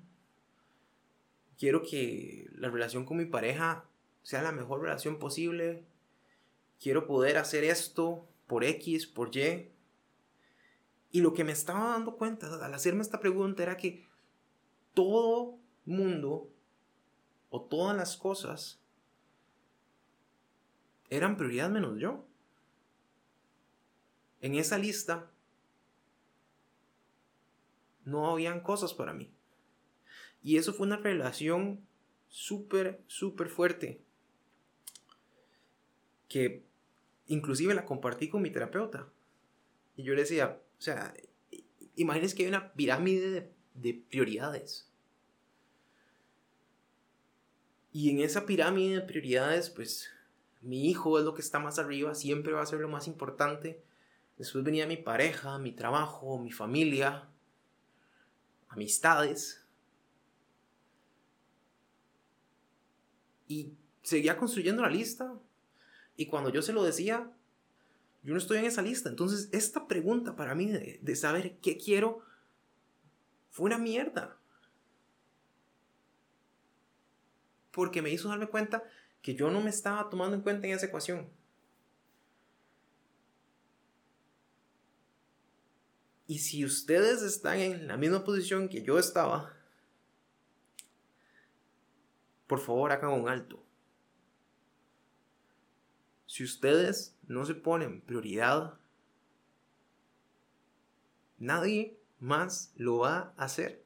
quiero 1.58 1.84
que 1.84 2.50
la 2.53 2.70
relación 2.70 3.06
con 3.06 3.18
mi 3.18 3.25
pareja 3.25 3.86
sea 4.24 4.42
la 4.42 4.51
mejor 4.51 4.82
relación 4.82 5.20
posible, 5.20 5.84
quiero 6.80 7.06
poder 7.06 7.38
hacer 7.38 7.63
esto 7.63 8.27
por 8.48 8.63
X, 8.63 9.08
por 9.08 9.36
Y, 9.36 9.70
y 11.12 11.22
lo 11.22 11.34
que 11.34 11.44
me 11.44 11.51
estaba 11.51 11.89
dando 11.89 12.18
cuenta 12.18 12.48
al 12.65 12.74
hacerme 12.74 13.03
esta 13.03 13.20
pregunta 13.20 13.63
era 13.63 13.77
que 13.77 14.03
todo 14.94 15.60
mundo 15.86 16.52
o 17.55 17.62
todas 17.62 17.95
las 17.95 18.17
cosas 18.17 18.79
eran 21.12 21.38
prioridad 21.38 21.69
menos 21.69 22.00
yo. 22.00 22.25
En 24.41 24.55
esa 24.55 24.79
lista 24.79 25.29
no 28.05 28.27
habían 28.31 28.62
cosas 28.62 28.95
para 28.95 29.13
mí. 29.13 29.31
Y 30.41 30.57
eso 30.57 30.74
fue 30.74 30.88
una 30.88 30.98
relación 30.98 31.86
súper, 32.27 33.03
súper 33.05 33.50
fuerte. 33.50 34.01
Que 36.27 36.65
inclusive 37.27 37.75
la 37.75 37.86
compartí 37.86 38.29
con 38.29 38.41
mi 38.41 38.50
terapeuta. 38.50 39.07
Y 39.95 40.01
yo 40.01 40.15
le 40.15 40.22
decía, 40.22 40.60
o 40.79 40.81
sea, 40.81 41.13
imagínense 41.95 42.36
que 42.36 42.43
hay 42.45 42.50
una 42.50 42.74
pirámide 42.74 43.53
de, 43.75 43.93
prioridades. 44.10 44.91
Y 47.93 48.09
en 48.09 48.19
esa 48.19 48.45
pirámide 48.47 48.95
de 48.95 49.01
prioridades, 49.01 49.69
pues 49.69 50.09
mi 50.62 50.89
hijo 50.89 51.19
es 51.19 51.25
lo 51.25 51.35
que 51.35 51.41
está 51.41 51.59
más 51.59 51.77
arriba, 51.77 52.15
siempre 52.15 52.51
va 52.51 52.63
a 52.63 52.65
ser 52.65 52.79
lo 52.79 52.89
más 52.89 53.07
importante. 53.07 53.83
Después 54.38 54.63
venía 54.63 54.88
mi 54.88 54.97
pareja, 54.97 55.59
mi 55.59 55.71
trabajo, 55.71 56.39
mi 56.39 56.51
familia, 56.51 57.29
amistades. 58.67 59.63
Y 63.47 63.73
seguía 64.01 64.38
construyendo 64.38 64.81
la 64.81 64.89
lista. 64.89 65.31
Y 66.17 66.25
cuando 66.25 66.50
yo 66.50 66.63
se 66.63 66.73
lo 66.73 66.83
decía, 66.83 67.31
yo 68.23 68.33
no 68.33 68.39
estoy 68.39 68.57
en 68.57 68.65
esa 68.65 68.81
lista. 68.81 69.09
Entonces, 69.09 69.50
esta 69.51 69.88
pregunta 69.88 70.35
para 70.35 70.55
mí 70.55 70.67
de, 70.71 71.15
saber 71.15 71.57
qué 71.57 71.77
quiero 71.77 72.21
fue 73.51 73.65
una 73.65 73.77
mierda. 73.77 74.38
Porque 77.74 78.01
me 78.01 78.12
hizo 78.12 78.30
darme 78.30 78.48
cuenta 78.48 78.84
que 79.22 79.36
yo 79.36 79.51
no 79.51 79.60
me 79.60 79.72
estaba 79.72 80.10
tomando 80.10 80.38
en 80.38 80.44
cuenta 80.44 80.68
en 80.68 80.74
esa 80.74 80.86
ecuación. 80.86 81.30
Y 86.27 86.39
si 86.39 86.63
ustedes 86.63 87.22
están 87.22 87.60
en 87.60 87.88
la 87.88 87.98
misma 87.98 88.24
posición 88.24 88.70
que 88.70 88.82
yo 88.82 88.98
estaba, 88.98 89.53
por 92.48 92.60
favor 92.60 92.92
hagan 92.92 93.12
un 93.12 93.27
alto. 93.27 93.63
Si 96.25 96.44
ustedes 96.44 97.18
no 97.27 97.46
se 97.46 97.56
ponen 97.56 98.01
prioridad, 98.01 98.80
nadie 101.38 102.00
más 102.20 102.72
lo 102.75 103.00
va 103.00 103.34
a 103.38 103.44
hacer. 103.44 103.83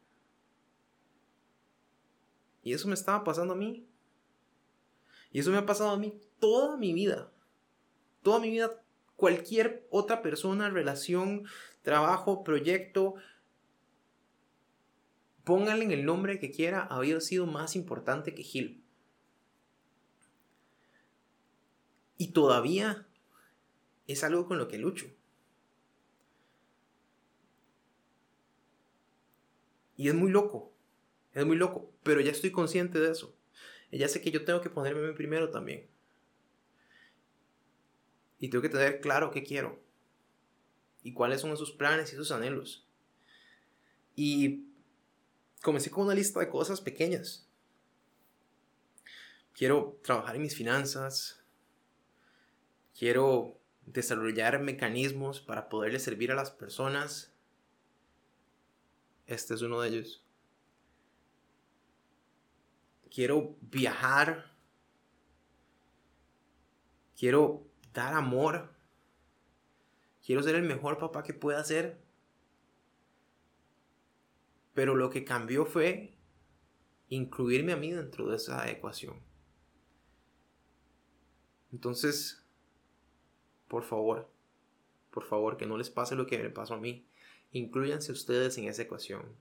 Y 2.68 2.74
eso 2.74 2.90
me 2.90 2.96
estaba 2.96 3.24
pasando 3.24 3.54
a 3.54 3.56
mí. 3.56 3.88
Y 5.32 5.40
eso 5.40 5.52
me 5.52 5.58
ha 5.58 5.66
pasado 5.66 5.92
a 5.92 5.98
mí 5.98 6.20
toda 6.38 6.76
mi 6.76 6.92
vida. 6.92 7.32
Toda 8.24 8.42
mi 8.42 8.50
vida, 8.50 8.84
cualquier 9.16 9.88
otra 9.90 10.22
persona, 10.22 10.70
relación, 10.70 11.46
trabajo, 11.82 12.44
proyecto, 12.44 13.16
pónganle 15.46 15.86
en 15.86 15.92
el 15.92 16.04
nombre 16.04 16.40
que 16.40 16.52
quiera, 16.52 16.82
había 16.82 17.22
sido 17.22 17.46
más 17.46 17.78
importante 17.78 18.36
que 18.36 18.44
Gil. 18.44 18.84
Y 22.18 22.34
todavía 22.34 23.08
es 24.08 24.26
algo 24.26 24.46
con 24.46 24.58
lo 24.58 24.68
que 24.68 24.78
lucho. 24.78 25.06
Y 29.96 30.10
es 30.10 30.14
muy 30.14 30.30
loco, 30.30 30.74
es 31.32 31.46
muy 31.46 31.56
loco, 31.56 31.94
pero 32.08 32.22
ya 32.22 32.32
estoy 32.32 32.52
consciente 32.52 33.00
de 33.00 33.12
eso. 33.12 33.36
Ya 33.92 34.08
sé 34.08 34.22
que 34.22 34.32
yo 34.32 34.46
tengo 34.46 34.62
que 34.62 34.70
ponerme 34.70 35.12
primero 35.12 35.50
también. 35.50 35.90
Y 38.40 38.48
tengo 38.48 38.62
que 38.62 38.70
tener 38.70 39.02
claro 39.02 39.30
qué 39.30 39.44
quiero. 39.44 39.78
Y 41.04 41.12
cuáles 41.12 41.42
son 41.42 41.52
esos 41.52 41.74
planes 41.74 42.12
y 42.12 42.16
esos 42.16 42.32
anhelos. 42.32 42.88
Y 44.16 44.70
comencé 45.62 45.92
con 45.92 46.06
una 46.06 46.16
lista 46.16 46.40
de 46.40 46.48
cosas 46.48 46.80
pequeñas. 46.80 47.46
Quiero 49.52 50.00
trabajar 50.02 50.38
en 50.38 50.44
mis 50.44 50.56
finanzas. 50.56 51.44
Quiero 52.98 53.60
desarrollar 53.86 54.62
mecanismos 54.62 55.42
para 55.42 55.68
poderle 55.68 56.00
servir 56.00 56.32
a 56.32 56.36
las 56.36 56.52
personas. 56.52 57.34
Este 59.26 59.56
es 59.56 59.62
uno 59.62 59.82
de 59.82 59.90
ellos. 59.90 60.27
Quiero 63.14 63.56
viajar. 63.62 64.54
Quiero 67.18 67.68
dar 67.94 68.14
amor. 68.14 68.74
Quiero 70.26 70.44
ser 70.44 70.56
el 70.56 70.64
mejor 70.64 70.98
papá 70.98 71.24
que 71.24 71.34
pueda 71.34 71.64
ser. 71.64 72.02
Pero 74.74 74.96
lo 74.96 75.10
que 75.10 75.24
cambió 75.24 75.66
fue 75.66 76.18
incluirme 77.10 77.74
a 77.74 77.78
mí 77.78 77.92
dentro 77.92 78.28
de 78.28 78.36
esa 78.36 78.70
ecuación. 78.70 79.22
Entonces, 81.72 82.44
por 83.68 83.84
favor, 83.84 84.30
por 85.12 85.24
favor, 85.24 85.58
que 85.58 85.66
no 85.66 85.78
les 85.78 85.90
pase 85.90 86.16
lo 86.16 86.28
que 86.28 86.38
me 86.38 86.50
pasó 86.50 86.76
a 86.76 86.80
mí. 86.80 87.08
Incluyanse 87.52 88.12
ustedes 88.12 88.58
en 88.58 88.66
esa 88.66 88.84
ecuación. 88.84 89.36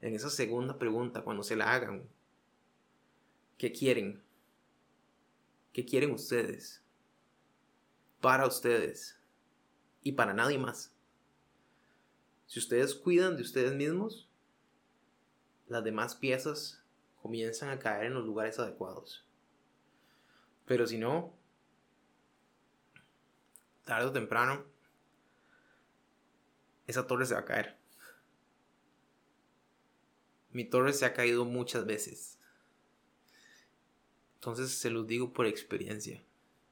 En 0.00 0.14
esa 0.14 0.30
segunda 0.30 0.78
pregunta, 0.78 1.22
cuando 1.22 1.42
se 1.42 1.56
la 1.56 1.72
hagan. 1.72 2.08
¿Qué 3.58 3.72
quieren? 3.72 4.22
¿Qué 5.72 5.84
quieren 5.84 6.12
ustedes? 6.12 6.80
Para 8.20 8.46
ustedes. 8.46 9.18
Y 10.02 10.12
para 10.12 10.32
nadie 10.32 10.58
más. 10.58 10.94
Si 12.46 12.60
ustedes 12.60 12.94
cuidan 12.94 13.36
de 13.36 13.42
ustedes 13.42 13.74
mismos, 13.74 14.30
las 15.66 15.82
demás 15.82 16.14
piezas 16.14 16.84
comienzan 17.20 17.70
a 17.70 17.80
caer 17.80 18.06
en 18.06 18.14
los 18.14 18.24
lugares 18.24 18.60
adecuados. 18.60 19.26
Pero 20.64 20.86
si 20.86 20.96
no, 20.96 21.34
tarde 23.84 24.06
o 24.06 24.12
temprano, 24.12 24.64
esa 26.86 27.08
torre 27.08 27.26
se 27.26 27.34
va 27.34 27.40
a 27.40 27.44
caer. 27.44 27.76
Mi 30.52 30.64
torre 30.64 30.92
se 30.92 31.04
ha 31.04 31.12
caído 31.12 31.44
muchas 31.44 31.84
veces. 31.84 32.37
Entonces 34.38 34.70
se 34.70 34.90
los 34.90 35.06
digo 35.06 35.32
por 35.32 35.46
experiencia. 35.46 36.22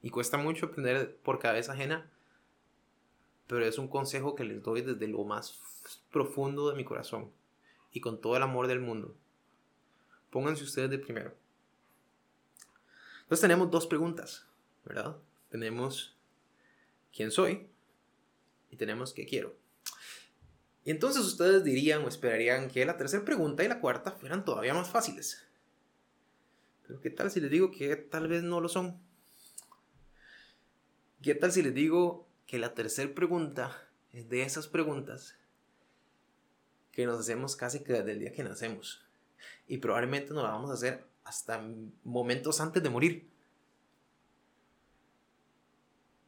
Y 0.02 0.10
cuesta 0.10 0.36
mucho 0.36 0.66
aprender 0.66 1.16
por 1.16 1.38
cabeza 1.38 1.72
ajena, 1.72 2.08
pero 3.46 3.64
es 3.64 3.78
un 3.78 3.88
consejo 3.88 4.34
que 4.34 4.44
les 4.44 4.62
doy 4.62 4.82
desde 4.82 5.08
lo 5.08 5.24
más 5.24 5.60
profundo 6.10 6.70
de 6.70 6.76
mi 6.76 6.84
corazón 6.84 7.32
y 7.92 8.00
con 8.00 8.20
todo 8.20 8.36
el 8.36 8.42
amor 8.42 8.68
del 8.68 8.80
mundo. 8.80 9.16
Pónganse 10.30 10.64
ustedes 10.64 10.90
de 10.90 10.98
primero. 10.98 11.34
Entonces 13.22 13.40
tenemos 13.40 13.70
dos 13.70 13.86
preguntas, 13.86 14.46
¿verdad? 14.84 15.16
Tenemos 15.48 16.16
quién 17.12 17.30
soy 17.30 17.66
y 18.70 18.76
tenemos 18.76 19.12
qué 19.12 19.26
quiero. 19.26 19.56
Y 20.84 20.92
entonces 20.92 21.24
ustedes 21.24 21.64
dirían 21.64 22.04
o 22.04 22.08
esperarían 22.08 22.68
que 22.68 22.84
la 22.84 22.96
tercera 22.96 23.24
pregunta 23.24 23.64
y 23.64 23.68
la 23.68 23.80
cuarta 23.80 24.12
fueran 24.12 24.44
todavía 24.44 24.72
más 24.74 24.88
fáciles. 24.88 25.44
Pero 26.86 27.00
¿qué 27.00 27.10
tal 27.10 27.30
si 27.30 27.40
les 27.40 27.50
digo 27.50 27.70
que 27.70 27.96
tal 27.96 28.28
vez 28.28 28.42
no 28.42 28.60
lo 28.60 28.68
son? 28.68 29.00
¿Qué 31.22 31.34
tal 31.34 31.50
si 31.50 31.62
les 31.62 31.74
digo 31.74 32.28
que 32.46 32.58
la 32.58 32.74
tercera 32.74 33.12
pregunta 33.14 33.88
es 34.12 34.28
de 34.28 34.42
esas 34.42 34.68
preguntas 34.68 35.36
que 36.92 37.06
nos 37.06 37.18
hacemos 37.18 37.56
casi 37.56 37.82
que 37.82 37.92
desde 37.92 38.12
el 38.12 38.20
día 38.20 38.32
que 38.32 38.44
nacemos? 38.44 39.04
Y 39.66 39.78
probablemente 39.78 40.32
nos 40.32 40.44
la 40.44 40.50
vamos 40.50 40.70
a 40.70 40.74
hacer 40.74 41.04
hasta 41.24 41.60
momentos 42.04 42.60
antes 42.60 42.82
de 42.82 42.90
morir. 42.90 43.28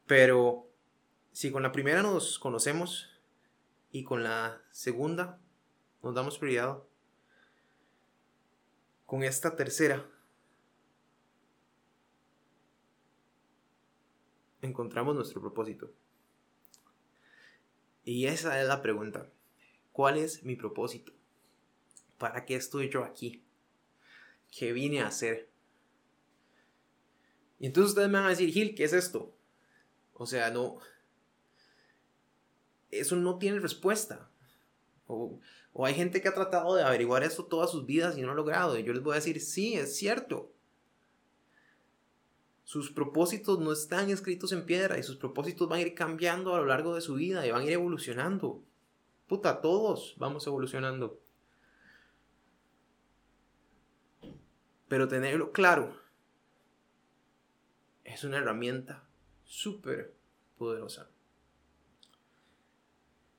Pero 0.05 0.67
si 1.31 1.51
con 1.51 1.63
la 1.63 1.71
primera 1.71 2.01
nos 2.01 2.37
conocemos 2.37 3.09
y 3.91 4.03
con 4.03 4.23
la 4.23 4.61
segunda 4.71 5.39
nos 6.03 6.15
damos 6.15 6.37
prioridad, 6.37 6.83
con 9.05 9.23
esta 9.23 9.55
tercera 9.55 10.05
encontramos 14.61 15.15
nuestro 15.15 15.41
propósito. 15.41 15.91
Y 18.03 18.25
esa 18.25 18.61
es 18.61 18.67
la 18.67 18.81
pregunta. 18.81 19.29
¿Cuál 19.91 20.17
es 20.17 20.43
mi 20.43 20.55
propósito? 20.55 21.11
¿Para 22.17 22.45
qué 22.45 22.55
estoy 22.55 22.89
yo 22.89 23.03
aquí? 23.03 23.43
¿Qué 24.51 24.73
vine 24.73 25.01
a 25.01 25.07
hacer? 25.07 25.49
Y 27.59 27.65
entonces 27.65 27.89
ustedes 27.89 28.09
me 28.09 28.17
van 28.17 28.27
a 28.27 28.29
decir, 28.29 28.49
Gil, 28.51 28.73
¿qué 28.73 28.85
es 28.85 28.93
esto? 28.93 29.35
O 30.13 30.25
sea, 30.25 30.49
no, 30.49 30.79
eso 32.91 33.15
no 33.15 33.37
tiene 33.37 33.59
respuesta. 33.59 34.29
O, 35.07 35.39
hay 35.83 35.93
gente 35.93 36.21
que 36.21 36.27
ha 36.27 36.33
tratado 36.33 36.75
de 36.75 36.83
averiguar 36.83 37.23
eso 37.23 37.45
todas 37.45 37.71
sus 37.71 37.85
vidas 37.85 38.17
y 38.17 38.21
no 38.21 38.31
ha 38.31 38.35
logrado. 38.35 38.77
Y 38.77 38.83
yo 38.83 38.93
les 38.93 39.03
voy 39.03 39.13
a 39.13 39.15
decir, 39.15 39.39
sí, 39.41 39.75
es 39.75 39.95
cierto. 39.95 40.51
Sus 42.69 42.91
propósitos 42.91 43.57
no 43.57 43.71
están 43.71 44.11
escritos 44.11 44.51
en 44.51 44.63
piedra 44.63 44.99
y 44.99 45.01
sus 45.01 45.15
propósitos 45.15 45.67
van 45.67 45.79
a 45.79 45.81
ir 45.81 45.95
cambiando 45.95 46.53
a 46.53 46.59
lo 46.59 46.67
largo 46.67 46.93
de 46.93 47.01
su 47.01 47.15
vida 47.15 47.43
y 47.43 47.49
van 47.49 47.61
a 47.61 47.65
ir 47.65 47.71
evolucionando. 47.71 48.61
Puta, 49.27 49.59
todos 49.59 50.13
vamos 50.19 50.45
evolucionando. 50.45 51.19
Pero 54.87 55.07
tenerlo 55.07 55.51
claro 55.51 55.99
es 58.03 58.23
una 58.23 58.37
herramienta 58.37 59.03
súper 59.45 60.13
poderosa. 60.59 61.09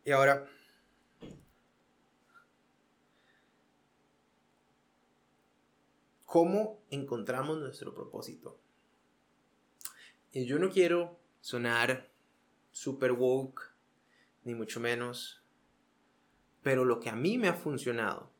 Y 0.04 0.10
ahora, 0.10 0.44
¿cómo 6.26 6.82
encontramos 6.90 7.58
nuestro 7.58 7.94
propósito? 7.94 8.59
Y 10.32 10.46
yo 10.46 10.58
no 10.58 10.70
quiero 10.70 11.18
sonar 11.40 12.08
super 12.70 13.12
woke, 13.12 13.72
ni 14.44 14.54
mucho 14.54 14.78
menos, 14.78 15.42
pero 16.62 16.84
lo 16.84 17.00
que 17.00 17.08
a 17.08 17.16
mí 17.16 17.36
me 17.36 17.48
ha 17.48 17.54
funcionado, 17.54 18.30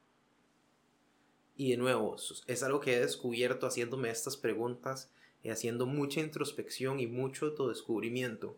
y 1.57 1.73
de 1.73 1.77
nuevo, 1.77 2.17
es 2.47 2.63
algo 2.63 2.81
que 2.81 2.95
he 2.95 3.01
descubierto 3.01 3.67
haciéndome 3.67 4.09
estas 4.09 4.37
preguntas 4.37 5.11
y 5.43 5.51
haciendo 5.51 5.87
mucha 5.87 6.21
introspección 6.21 7.01
y 7.01 7.07
mucho 7.07 7.47
autodescubrimiento, 7.47 8.57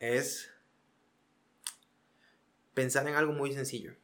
es 0.00 0.50
pensar 2.74 3.06
en 3.08 3.14
algo 3.14 3.32
muy 3.32 3.52
sencillo. 3.52 3.94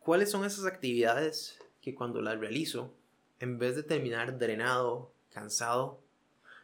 ¿Cuáles 0.00 0.30
son 0.30 0.44
esas 0.44 0.66
actividades 0.66 1.58
que 1.80 1.94
cuando 1.94 2.20
las 2.20 2.38
realizo, 2.38 2.94
en 3.38 3.58
vez 3.58 3.74
de 3.74 3.82
terminar 3.82 4.38
drenado, 4.38 5.12
cansado, 5.30 6.02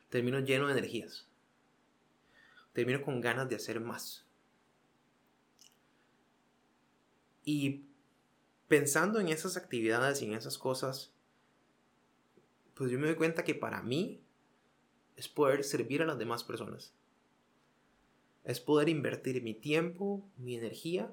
termino 0.08 0.40
lleno 0.40 0.66
de 0.66 0.72
energías? 0.72 1.26
Termino 2.72 3.02
con 3.02 3.20
ganas 3.20 3.48
de 3.48 3.56
hacer 3.56 3.80
más. 3.80 4.24
Y 7.44 7.84
pensando 8.68 9.20
en 9.20 9.28
esas 9.28 9.56
actividades 9.56 10.20
y 10.20 10.26
en 10.26 10.34
esas 10.34 10.58
cosas, 10.58 11.12
pues 12.74 12.90
yo 12.90 12.98
me 12.98 13.06
doy 13.06 13.16
cuenta 13.16 13.44
que 13.44 13.54
para 13.54 13.82
mí 13.82 14.20
es 15.16 15.28
poder 15.28 15.64
servir 15.64 16.02
a 16.02 16.06
las 16.06 16.18
demás 16.18 16.44
personas 16.44 16.92
es 18.46 18.60
poder 18.60 18.88
invertir 18.88 19.42
mi 19.42 19.54
tiempo, 19.54 20.24
mi 20.38 20.54
energía 20.54 21.12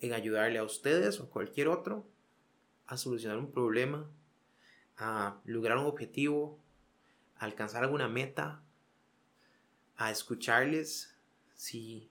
en 0.00 0.14
ayudarle 0.14 0.58
a 0.58 0.64
ustedes 0.64 1.20
o 1.20 1.24
a 1.24 1.30
cualquier 1.30 1.68
otro 1.68 2.06
a 2.86 2.96
solucionar 2.96 3.36
un 3.36 3.52
problema, 3.52 4.10
a 4.98 5.40
lograr 5.44 5.78
un 5.78 5.86
objetivo, 5.86 6.58
a 7.38 7.44
alcanzar 7.44 7.84
alguna 7.84 8.08
meta, 8.08 8.62
a 9.96 10.10
escucharles 10.10 11.16
si 11.54 12.10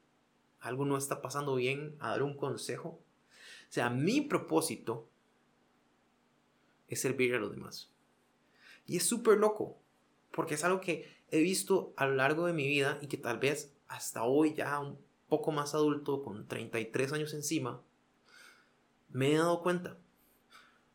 algo 0.60 0.86
no 0.86 0.98
está 0.98 1.22
pasando 1.22 1.56
bien, 1.56 1.96
a 2.00 2.10
dar 2.10 2.24
un 2.24 2.36
consejo. 2.36 2.90
O 2.90 3.72
sea, 3.72 3.90
mi 3.90 4.22
propósito 4.22 5.08
es 6.88 7.02
servir 7.02 7.36
a 7.36 7.40
los 7.40 7.52
demás. 7.52 7.92
Y 8.86 8.98
es 8.98 9.04
súper 9.04 9.38
loco, 9.38 9.78
porque 10.32 10.56
es 10.56 10.64
algo 10.64 10.82
que 10.82 11.14
he 11.30 11.42
visto 11.42 11.94
a 11.98 12.06
lo 12.06 12.16
largo 12.16 12.46
de 12.46 12.54
mi 12.54 12.68
vida 12.68 13.00
y 13.02 13.08
que 13.08 13.18
tal 13.18 13.38
vez 13.38 13.74
hasta 13.88 14.24
hoy, 14.24 14.54
ya 14.54 14.80
un 14.80 14.98
poco 15.28 15.52
más 15.52 15.74
adulto, 15.74 16.24
con 16.24 16.48
33 16.48 17.12
años 17.14 17.34
encima, 17.34 17.82
me 19.10 19.34
he 19.34 19.38
dado 19.38 19.62
cuenta. 19.62 19.98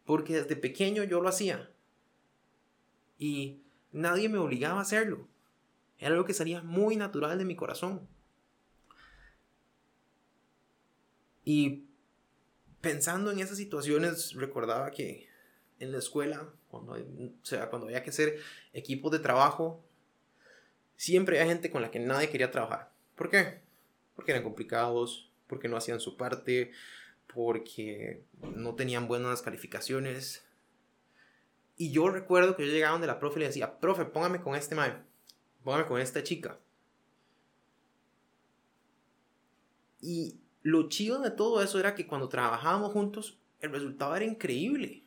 Porque 0.05 0.35
desde 0.35 0.57
pequeño 0.57 1.05
yo 1.05 1.21
lo 1.21 1.29
hacía. 1.29 1.72
Y 3.23 3.63
nadie 3.93 4.29
me 4.29 4.39
obligaba 4.39 4.81
a 4.81 4.83
hacerlo. 4.83 5.29
Era 5.97 6.11
algo 6.11 6.25
que 6.25 6.35
salía 6.35 6.61
muy 6.61 6.97
natural 6.97 7.39
de 7.39 7.45
mi 7.45 7.55
corazón. 7.55 8.09
Y 11.45 11.85
pensando 12.81 13.31
en 13.31 13.39
esas 13.39 13.59
situaciones, 13.59 14.35
recordaba 14.35 14.91
que 14.91 15.29
en 15.79 15.93
la 15.93 15.99
escuela, 15.99 16.49
cuando, 16.67 16.97
sea, 17.45 17.71
cuando 17.71 17.87
había 17.87 18.03
que 18.03 18.11
hacer 18.11 18.41
equipos 18.73 19.13
de 19.13 19.21
trabajo, 19.21 19.85
siempre 20.97 21.39
había 21.39 21.53
gente 21.53 21.71
con 21.71 21.81
la 21.81 21.93
que 21.93 22.01
nadie 22.01 22.29
quería 22.29 22.51
trabajar. 22.51 22.91
¿Por 23.15 23.31
qué? 23.31 23.61
Porque 24.17 24.33
eran 24.33 24.43
complicados, 24.43 25.31
porque 25.47 25.69
no 25.69 25.77
hacían 25.77 26.01
su 26.01 26.17
parte, 26.17 26.73
porque 27.33 28.25
no 28.57 28.75
tenían 28.75 29.07
buenas 29.07 29.43
calificaciones. 29.43 30.43
Y 31.77 31.91
yo 31.91 32.09
recuerdo 32.11 32.57
que 32.57 32.67
yo 32.67 32.73
llegaba 32.73 32.93
donde 32.93 33.07
la 33.07 33.19
profe 33.19 33.41
le 33.41 33.47
decía, 33.47 33.79
profe, 33.81 34.05
póngame 34.05 34.41
con 34.41 34.55
este 34.55 34.75
man, 34.75 35.05
póngame 35.65 35.87
con 35.87 36.01
esta 36.01 36.23
chica. 36.23 36.59
Y 40.01 40.41
lo 40.63 40.89
chido 40.89 41.21
de 41.21 41.31
todo 41.31 41.63
eso 41.63 41.79
era 41.79 41.95
que 41.95 42.07
cuando 42.07 42.29
trabajábamos 42.29 42.93
juntos, 42.93 43.39
el 43.61 43.73
resultado 43.73 44.15
era 44.17 44.25
increíble. 44.25 45.03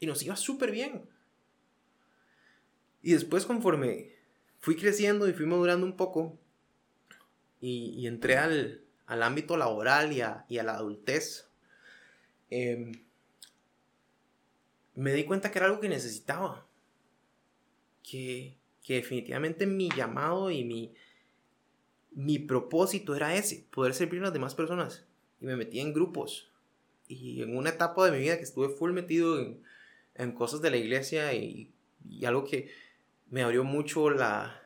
Y 0.00 0.06
nos 0.06 0.22
iba 0.22 0.36
súper 0.36 0.70
bien. 0.70 1.08
Y 3.02 3.12
después 3.12 3.46
conforme 3.46 4.12
fui 4.60 4.76
creciendo 4.76 5.28
y 5.28 5.32
fui 5.32 5.46
madurando 5.46 5.86
un 5.86 5.96
poco, 5.96 6.38
y, 7.60 8.06
entré 8.06 8.36
al, 8.36 8.84
ámbito 9.06 9.56
laboral 9.56 10.12
y 10.12 10.20
a, 10.20 10.44
la 10.48 10.74
adultez, 10.74 11.48
em, 12.50 12.92
me 14.98 15.12
di 15.12 15.24
cuenta 15.24 15.50
que 15.50 15.58
era 15.58 15.66
algo 15.66 15.80
que 15.80 15.88
necesitaba. 15.88 16.66
Que, 18.02 18.56
que 18.82 18.94
definitivamente 18.94 19.66
mi 19.66 19.90
llamado 19.90 20.50
y 20.50 20.64
mi, 20.64 20.92
mi 22.12 22.40
propósito 22.40 23.14
era 23.14 23.34
ese, 23.36 23.66
poder 23.70 23.94
servir 23.94 24.20
a 24.20 24.24
las 24.24 24.32
demás 24.32 24.56
personas. 24.56 25.06
Y 25.40 25.46
me 25.46 25.56
metí 25.56 25.78
en 25.78 25.94
grupos. 25.94 26.50
Y 27.06 27.42
en 27.42 27.56
una 27.56 27.70
etapa 27.70 28.04
de 28.04 28.12
mi 28.12 28.18
vida 28.18 28.38
que 28.38 28.42
estuve 28.42 28.70
full 28.70 28.92
metido 28.92 29.38
en, 29.38 29.62
en 30.16 30.32
cosas 30.32 30.60
de 30.62 30.70
la 30.70 30.76
iglesia 30.76 31.32
y, 31.32 31.72
y, 32.04 32.24
algo 32.24 32.44
que 32.44 32.70
me 33.30 33.42
abrió 33.42 33.62
mucho 33.62 34.10
la, 34.10 34.60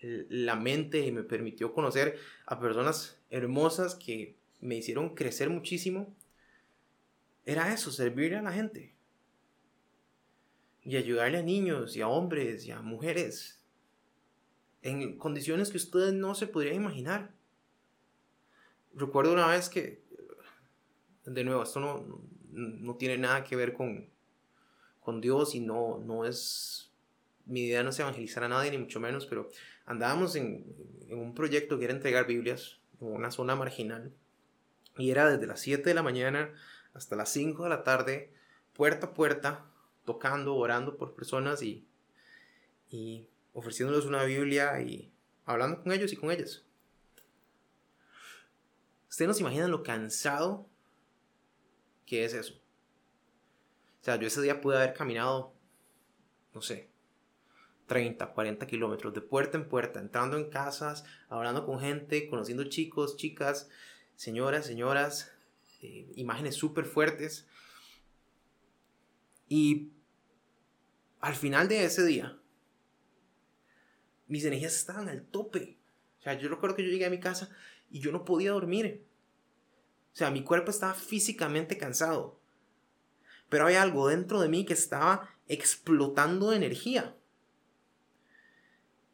la 0.00 0.56
mente 0.56 1.00
y 1.00 1.12
me 1.12 1.24
permitió 1.24 1.74
conocer 1.74 2.18
a 2.46 2.58
personas 2.58 3.20
hermosas 3.28 3.96
que 3.96 4.38
me 4.60 4.76
hicieron 4.76 5.14
crecer 5.14 5.50
muchísimo, 5.50 6.16
era 7.44 7.72
eso, 7.72 7.92
servir 7.92 8.34
a 8.34 8.42
la 8.42 8.52
gente. 8.52 8.95
Y 10.86 10.96
ayudarle 10.96 11.38
a 11.38 11.42
niños 11.42 11.96
y 11.96 12.00
a 12.00 12.08
hombres 12.08 12.64
y 12.64 12.70
a 12.70 12.80
mujeres 12.80 13.60
en 14.82 15.18
condiciones 15.18 15.70
que 15.70 15.78
ustedes 15.78 16.14
no 16.14 16.34
se 16.34 16.46
podrían 16.46 16.76
imaginar. 16.76 17.32
Recuerdo 18.94 19.32
una 19.32 19.48
vez 19.48 19.68
que, 19.68 20.02
de 21.24 21.44
nuevo, 21.44 21.64
esto 21.64 21.80
no, 21.80 22.22
no 22.52 22.94
tiene 22.94 23.18
nada 23.18 23.42
que 23.42 23.56
ver 23.56 23.72
con, 23.72 24.08
con 25.00 25.20
Dios 25.20 25.54
y 25.56 25.60
no, 25.60 25.98
no 25.98 26.24
es, 26.24 26.92
mi 27.46 27.64
idea 27.64 27.82
no 27.82 27.90
es 27.90 27.98
evangelizar 27.98 28.44
a 28.44 28.48
nadie, 28.48 28.70
ni 28.70 28.78
mucho 28.78 29.00
menos, 29.00 29.26
pero 29.26 29.50
andábamos 29.86 30.36
en, 30.36 30.64
en 31.08 31.18
un 31.18 31.34
proyecto 31.34 31.78
que 31.78 31.86
era 31.86 31.94
entregar 31.94 32.26
Biblias 32.26 32.78
en 33.00 33.08
una 33.08 33.30
zona 33.30 33.56
marginal 33.56 34.12
y 34.96 35.10
era 35.10 35.28
desde 35.28 35.46
las 35.46 35.60
7 35.60 35.82
de 35.82 35.94
la 35.94 36.02
mañana 36.02 36.54
hasta 36.94 37.16
las 37.16 37.30
5 37.30 37.64
de 37.64 37.68
la 37.68 37.82
tarde, 37.82 38.32
puerta 38.72 39.08
a 39.08 39.14
puerta, 39.14 39.66
tocando, 40.06 40.56
orando 40.56 40.96
por 40.96 41.14
personas 41.14 41.62
y, 41.62 41.86
y 42.88 43.28
ofreciéndoles 43.52 44.06
una 44.06 44.24
Biblia 44.24 44.80
y 44.80 45.12
hablando 45.44 45.82
con 45.82 45.92
ellos 45.92 46.12
y 46.14 46.16
con 46.16 46.30
ellas. 46.30 46.64
Ustedes 49.10 49.28
no 49.28 49.34
se 49.34 49.40
imaginan 49.40 49.70
lo 49.70 49.82
cansado 49.82 50.66
que 52.06 52.24
es 52.24 52.32
eso. 52.32 52.54
O 54.00 54.04
sea, 54.04 54.16
yo 54.16 54.28
ese 54.28 54.40
día 54.40 54.60
pude 54.60 54.76
haber 54.76 54.94
caminado, 54.94 55.52
no 56.54 56.62
sé, 56.62 56.88
30, 57.86 58.32
40 58.32 58.66
kilómetros 58.66 59.12
de 59.14 59.20
puerta 59.20 59.58
en 59.58 59.68
puerta, 59.68 60.00
entrando 60.00 60.36
en 60.36 60.48
casas, 60.48 61.04
hablando 61.28 61.66
con 61.66 61.80
gente, 61.80 62.28
conociendo 62.28 62.64
chicos, 62.64 63.16
chicas, 63.16 63.68
señoras, 64.14 64.66
señoras, 64.66 65.32
eh, 65.82 66.10
imágenes 66.14 66.54
súper 66.54 66.84
fuertes. 66.84 67.46
Y 69.48 69.92
al 71.20 71.34
final 71.34 71.68
de 71.68 71.84
ese 71.84 72.04
día, 72.04 72.38
mis 74.28 74.44
energías 74.44 74.76
estaban 74.76 75.08
al 75.08 75.24
tope. 75.26 75.78
O 76.18 76.22
sea, 76.22 76.34
yo 76.34 76.48
recuerdo 76.48 76.76
que 76.76 76.84
yo 76.84 76.90
llegué 76.90 77.06
a 77.06 77.10
mi 77.10 77.20
casa 77.20 77.50
y 77.90 78.00
yo 78.00 78.12
no 78.12 78.24
podía 78.24 78.52
dormir. 78.52 79.06
O 80.12 80.16
sea, 80.16 80.30
mi 80.30 80.42
cuerpo 80.42 80.70
estaba 80.70 80.94
físicamente 80.94 81.76
cansado. 81.76 82.40
Pero 83.48 83.64
había 83.64 83.82
algo 83.82 84.08
dentro 84.08 84.40
de 84.40 84.48
mí 84.48 84.64
que 84.64 84.72
estaba 84.72 85.28
explotando 85.46 86.50
de 86.50 86.56
energía. 86.56 87.16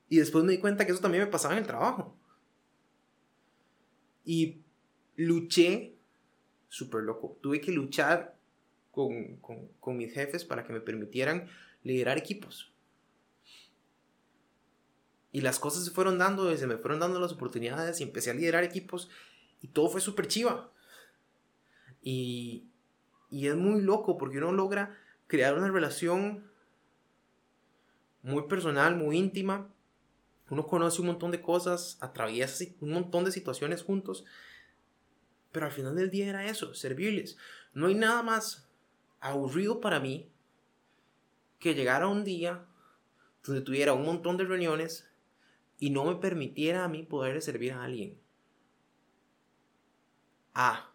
Y 0.09 0.19
después 0.19 0.45
me 0.45 0.53
di 0.53 0.59
cuenta 0.59 0.87
que 0.87 0.93
eso 0.93 1.01
también 1.01 1.25
me 1.25 1.31
pasaba 1.31 1.55
en 1.55 1.61
el 1.61 1.67
trabajo. 1.67 2.17
Y 4.25 4.63
luché, 5.17 5.97
súper 6.69 7.03
loco, 7.03 7.39
tuve 7.43 7.61
que 7.61 7.73
luchar 7.73 8.39
con, 8.91 9.37
con, 9.39 9.69
con 9.81 9.97
mis 9.97 10.13
jefes 10.13 10.45
para 10.45 10.65
que 10.65 10.73
me 10.73 10.81
permitieran 10.81 11.49
liderar 11.83 12.19
equipos. 12.19 12.73
Y 15.33 15.41
las 15.41 15.59
cosas 15.59 15.85
se 15.85 15.91
fueron 15.91 16.19
dando, 16.19 16.53
y 16.53 16.59
se 16.59 16.67
me 16.67 16.77
fueron 16.77 17.01
dando 17.01 17.19
las 17.19 17.33
oportunidades 17.33 18.01
y 18.01 18.03
empecé 18.03 18.31
a 18.31 18.35
liderar 18.35 18.65
equipos 18.65 19.09
y 19.63 19.69
todo 19.69 19.89
fue 19.89 20.01
súper 20.01 20.27
chiva. 20.27 20.71
Y, 22.03 22.67
y 23.31 23.47
es 23.47 23.57
muy 23.57 23.81
loco 23.81 24.19
porque 24.19 24.39
uno 24.39 24.53
logra 24.53 24.99
crear 25.29 25.57
una 25.57 25.71
relación 25.71 26.51
muy 28.23 28.43
personal, 28.43 28.97
muy 28.97 29.17
íntima. 29.17 29.73
Uno 30.51 30.67
conoce 30.67 31.01
un 31.01 31.07
montón 31.07 31.31
de 31.31 31.41
cosas, 31.41 31.97
atraviesa 32.01 32.65
un 32.81 32.91
montón 32.91 33.25
de 33.25 33.33
situaciones 33.33 33.83
juntos. 33.83 34.25
Pero 35.53 35.67
al 35.67 35.73
final 35.73 35.95
del 35.95 36.11
día 36.11 36.29
era 36.29 36.47
eso, 36.47 36.75
servirles. 36.75 37.39
No 37.73 37.87
hay 37.87 37.95
nada 37.95 38.23
más 38.23 38.69
aburrido 39.21 39.81
para 39.81 40.01
mí 40.01 40.32
que 41.63 41.75
llegar 41.75 42.03
a 42.03 42.09
un 42.09 42.25
día 42.25 42.67
donde 43.45 43.63
tuviera 43.63 43.93
un 43.93 44.05
montón 44.05 44.37
de 44.37 44.45
reuniones 44.45 45.09
y 45.79 45.91
no 45.91 46.05
me 46.05 46.17
permitiera 46.17 46.85
a 46.85 46.89
mí 46.89 47.05
poder 47.05 47.41
servir 47.41 47.73
a 47.73 47.85
alguien. 47.85 48.21
Ah, 50.55 50.93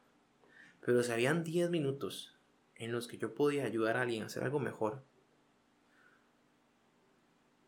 pero 0.82 1.02
si 1.04 1.12
habían 1.12 1.46
10 1.46 1.70
minutos 1.70 2.38
en 2.76 2.92
los 2.92 3.08
que 3.08 3.18
yo 3.18 3.34
podía 3.34 3.64
ayudar 3.64 3.96
a 3.96 4.02
alguien 4.02 4.24
a 4.24 4.26
hacer 4.26 4.44
algo 4.44 4.60
mejor, 4.60 5.04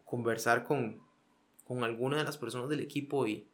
conversar 0.03 0.65
con, 0.65 1.01
con 1.63 1.85
alguna 1.85 2.17
de 2.17 2.25
las 2.25 2.37
personas 2.37 2.67
del 2.67 2.81
equipo 2.81 3.25
y 3.27 3.47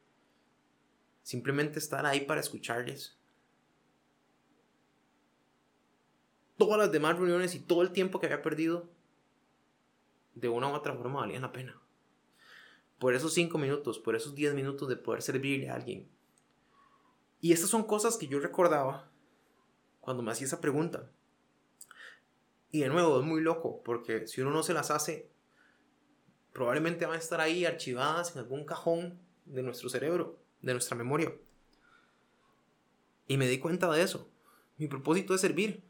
simplemente 1.21 1.77
estar 1.77 2.05
ahí 2.07 2.21
para 2.21 2.41
escucharles. 2.41 3.19
Todas 6.57 6.79
las 6.79 6.91
demás 6.91 7.17
reuniones 7.17 7.53
y 7.53 7.59
todo 7.59 7.83
el 7.83 7.91
tiempo 7.91 8.19
que 8.19 8.25
había 8.25 8.41
perdido, 8.41 8.94
de 10.35 10.49
una 10.49 10.67
u 10.67 10.73
otra 10.73 10.93
forma 10.93 11.21
valían 11.21 11.41
la 11.41 11.51
pena 11.51 11.81
por 12.99 13.13
esos 13.13 13.33
5 13.33 13.57
minutos, 13.57 13.99
por 13.99 14.15
esos 14.15 14.35
10 14.35 14.53
minutos 14.53 14.87
de 14.87 14.95
poder 14.95 15.21
servirle 15.21 15.69
a 15.69 15.75
alguien. 15.75 16.09
Y 17.41 17.53
estas 17.53 17.69
son 17.69 17.83
cosas 17.83 18.17
que 18.17 18.27
yo 18.27 18.39
recordaba 18.39 19.11
cuando 19.99 20.23
me 20.23 20.31
hacía 20.31 20.47
esa 20.47 20.61
pregunta. 20.61 21.11
Y 22.71 22.79
de 22.79 22.89
nuevo, 22.89 23.19
es 23.19 23.25
muy 23.25 23.41
loco, 23.41 23.81
porque 23.83 24.27
si 24.27 24.41
uno 24.41 24.51
no 24.51 24.63
se 24.63 24.73
las 24.73 24.91
hace, 24.91 25.29
probablemente 26.53 27.05
van 27.05 27.15
a 27.15 27.19
estar 27.19 27.39
ahí 27.41 27.65
archivadas 27.65 28.33
en 28.33 28.39
algún 28.39 28.65
cajón 28.65 29.19
de 29.45 29.63
nuestro 29.63 29.89
cerebro, 29.89 30.39
de 30.61 30.73
nuestra 30.73 30.97
memoria. 30.97 31.33
Y 33.27 33.37
me 33.37 33.47
di 33.47 33.59
cuenta 33.59 33.91
de 33.91 34.01
eso. 34.01 34.29
Mi 34.77 34.87
propósito 34.87 35.33
es 35.33 35.41
servir. 35.41 35.83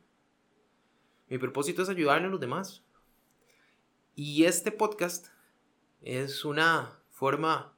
Mi 1.28 1.38
propósito 1.38 1.82
es 1.82 1.90
ayudarle 1.90 2.28
a 2.28 2.32
los 2.32 2.40
demás. 2.40 2.84
Y 4.16 4.46
este 4.46 4.72
podcast 4.72 5.28
es 6.02 6.46
una 6.46 7.02
forma 7.10 7.78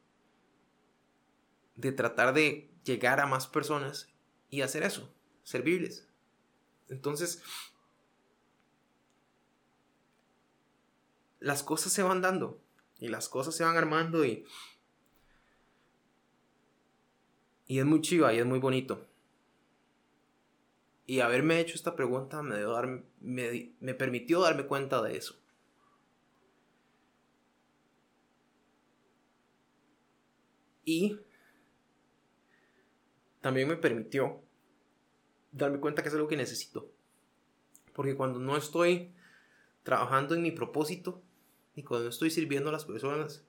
de 1.76 1.91
tratar 1.91 2.34
de 2.34 2.69
llegar 2.84 3.19
a 3.19 3.26
más 3.26 3.47
personas 3.47 4.08
y 4.52 4.62
hacer 4.62 4.84
eso, 4.84 5.12
servirles. 5.43 6.08
Entonces, 6.89 7.41
las 11.39 11.63
cosas 11.63 11.91
se 11.91 12.04
van 12.04 12.21
dando 12.21 12.62
y 13.00 13.08
las 13.08 13.30
cosas 13.30 13.56
se 13.56 13.63
van 13.63 13.78
armando 13.78 14.23
y 14.23 14.45
y 17.65 17.80
es 17.80 17.86
muy 17.86 18.00
chiva 18.02 18.34
y 18.34 18.39
es 18.39 18.45
muy 18.45 18.60
bonito. 18.60 19.06
Y 21.06 21.19
haberme 21.19 21.60
hecho 21.60 21.76
esta 21.76 21.95
pregunta 21.95 22.41
me, 22.41 22.62
dar, 22.62 23.04
me, 23.19 23.76
me 23.80 23.93
permitió 23.93 24.41
darme 24.41 24.67
cuenta 24.67 25.02
de 25.02 25.17
eso. 25.17 25.36
Y 30.88 31.19
también 33.41 33.67
me 33.67 33.76
permitió 33.76 34.41
darme 35.52 35.82
cuenta 35.82 36.02
que 36.02 36.08
es 36.08 36.15
algo 36.15 36.30
que 36.30 36.38
necesito. 36.38 36.89
Porque 37.91 38.15
cuando 38.15 38.39
no 38.39 38.56
estoy 38.56 39.12
trabajando 39.84 40.34
en 40.34 40.43
mi 40.43 40.52
propósito 40.52 41.21
y 41.76 41.84
cuando 41.84 42.06
no 42.06 42.10
estoy 42.10 42.32
sirviendo 42.32 42.69
a 42.69 42.71
las 42.71 42.86
personas, 42.86 43.43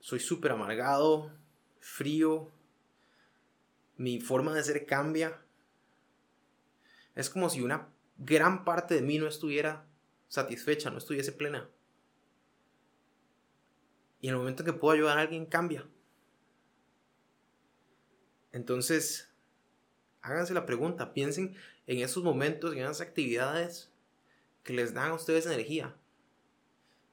soy 0.00 0.18
súper 0.18 0.50
amargado, 0.50 1.30
frío, 1.78 2.50
mi 3.98 4.20
forma 4.20 4.52
de 4.54 4.64
ser 4.64 4.84
cambia. 4.84 5.40
Es 7.14 7.30
como 7.30 7.48
si 7.50 7.62
una 7.62 7.88
gran 8.16 8.64
parte 8.64 8.96
de 8.96 9.02
mí 9.02 9.20
no 9.20 9.28
estuviera 9.28 9.86
satisfecha, 10.26 10.90
no 10.90 10.98
estuviese 10.98 11.30
plena. 11.30 11.70
Y 14.20 14.28
en 14.28 14.34
el 14.34 14.38
momento 14.38 14.64
que 14.64 14.72
puedo 14.72 14.94
ayudar 14.94 15.18
a 15.18 15.22
alguien, 15.22 15.46
cambia. 15.46 15.86
Entonces, 18.52 19.30
háganse 20.22 20.54
la 20.54 20.66
pregunta, 20.66 21.12
piensen 21.12 21.54
en 21.86 22.00
esos 22.00 22.24
momentos, 22.24 22.72
en 22.72 22.80
esas 22.80 23.00
actividades 23.00 23.90
que 24.62 24.72
les 24.72 24.92
dan 24.92 25.12
a 25.12 25.14
ustedes 25.14 25.46
energía, 25.46 25.96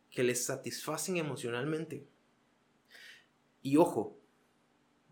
que 0.09 0.23
les 0.23 0.45
satisfacen 0.45 1.17
emocionalmente. 1.17 2.07
Y 3.61 3.77
ojo, 3.77 4.17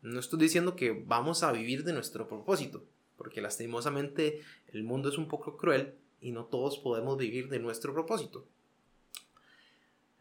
no 0.01 0.19
estoy 0.19 0.39
diciendo 0.39 0.75
que 0.75 0.91
vamos 0.91 1.43
a 1.43 1.51
vivir 1.51 1.83
de 1.83 1.93
nuestro 1.93 2.27
propósito, 2.27 2.85
porque 3.17 3.41
lastimosamente 3.41 4.41
el 4.67 4.83
mundo 4.83 5.09
es 5.09 5.17
un 5.17 5.27
poco 5.27 5.55
cruel 5.55 5.95
y 6.19 6.31
no 6.31 6.45
todos 6.45 6.77
podemos 6.77 7.17
vivir 7.17 7.49
de 7.49 7.59
nuestro 7.59 7.93
propósito. 7.93 8.47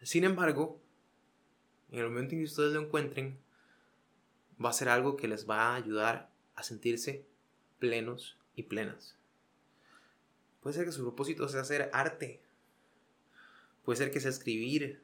Sin 0.02 0.24
embargo, 0.24 0.80
en 1.92 1.98
el 1.98 2.08
momento 2.08 2.34
en 2.34 2.40
que 2.40 2.46
ustedes 2.46 2.72
lo 2.72 2.80
encuentren, 2.80 3.38
va 4.62 4.70
a 4.70 4.72
ser 4.72 4.88
algo 4.88 5.16
que 5.16 5.28
les 5.28 5.48
va 5.48 5.68
a 5.68 5.74
ayudar 5.74 6.30
a 6.54 6.62
sentirse 6.62 7.26
plenos 7.78 8.38
y 8.56 8.64
plenas. 8.64 9.14
Puede 10.62 10.74
ser 10.74 10.86
que 10.86 10.92
su 10.92 11.02
propósito 11.02 11.48
sea 11.48 11.60
hacer 11.60 11.90
arte. 11.92 12.40
Puede 13.84 13.98
ser 13.98 14.10
que 14.10 14.20
sea 14.20 14.30
escribir. 14.30 15.02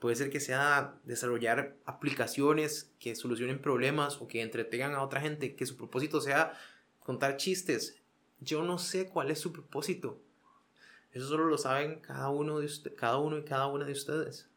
Puede 0.00 0.16
ser 0.16 0.28
que 0.28 0.40
sea 0.40 0.98
desarrollar 1.04 1.76
aplicaciones 1.86 2.92
que 2.98 3.14
solucionen 3.14 3.62
problemas 3.62 4.20
o 4.20 4.28
que 4.28 4.42
entretengan 4.42 4.94
a 4.94 5.02
otra 5.02 5.22
gente. 5.22 5.54
Que 5.54 5.64
su 5.64 5.76
propósito 5.76 6.20
sea 6.20 6.52
contar 7.00 7.38
chistes. 7.38 8.02
Yo 8.40 8.62
no 8.64 8.78
sé 8.78 9.08
cuál 9.08 9.30
es 9.30 9.38
su 9.38 9.52
propósito. 9.52 10.20
Eso 11.12 11.28
solo 11.28 11.46
lo 11.46 11.56
saben 11.56 12.00
cada 12.00 12.28
uno, 12.28 12.58
de 12.58 12.68
cada 12.96 13.16
uno 13.18 13.38
y 13.38 13.44
cada 13.44 13.68
una 13.68 13.86
de 13.86 13.92
ustedes. 13.92 14.48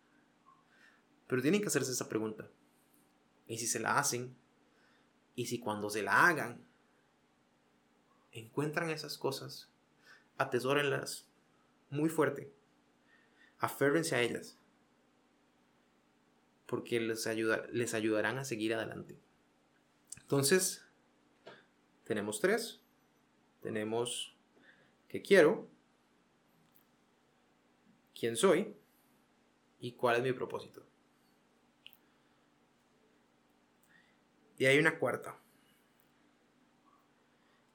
Pero 1.28 1.42
tienen 1.42 1.62
que 1.62 1.68
hacerse 1.68 1.92
esa 1.92 2.10
pregunta. 2.10 2.50
Y 3.48 3.58
si 3.58 3.68
se 3.68 3.80
la 3.80 3.98
hacen, 3.98 4.36
y 5.36 5.46
si 5.46 5.60
cuando 5.60 5.90
se 5.90 6.02
la 6.02 6.28
hagan, 6.28 6.66
encuentran 8.32 8.90
esas 8.90 9.18
cosas, 9.18 9.70
atesórenlas 10.38 11.28
muy 11.90 12.10
fuerte. 12.10 12.52
Aférrense 13.60 14.16
a 14.16 14.22
ellas. 14.22 14.58
Porque 16.66 17.00
les, 17.00 17.28
ayuda, 17.28 17.66
les 17.72 17.94
ayudarán 17.94 18.38
a 18.38 18.46
seguir 18.46 18.74
adelante. 18.74 19.18
Entonces, 20.22 20.86
tenemos 22.04 22.40
tres. 22.40 22.82
Tenemos 23.62 24.36
qué 25.08 25.22
quiero, 25.22 25.68
quién 28.18 28.36
soy 28.36 28.76
y 29.80 29.94
cuál 29.94 30.18
es 30.18 30.24
mi 30.24 30.34
propósito. 30.34 30.86
Y 34.58 34.66
hay 34.66 34.80
una 34.80 34.98
cuarta. 35.00 35.38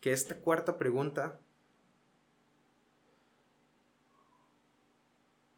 Que 0.00 0.12
esta 0.12 0.36
cuarta 0.36 0.78
pregunta 0.78 1.40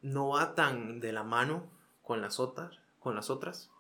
no 0.03 0.29
va 0.29 0.55
tan 0.55 1.01
de 1.01 1.13
la 1.13 1.23
mano 1.23 1.71
con 2.03 2.21
las 2.21 2.39
otras, 2.39 2.79
con 3.01 3.15
las 3.15 3.31
otras. 3.31 3.71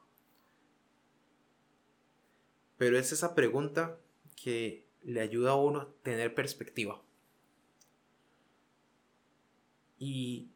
Pero 2.78 2.98
es 2.98 3.12
esa 3.12 3.35
pregunta 3.35 3.98
que 4.42 4.88
le 5.02 5.20
ayuda 5.20 5.50
a 5.50 5.57
uno 5.57 5.80
a 5.80 5.92
tener 6.02 6.35
perspectiva. 6.35 7.02
Y 9.98 10.50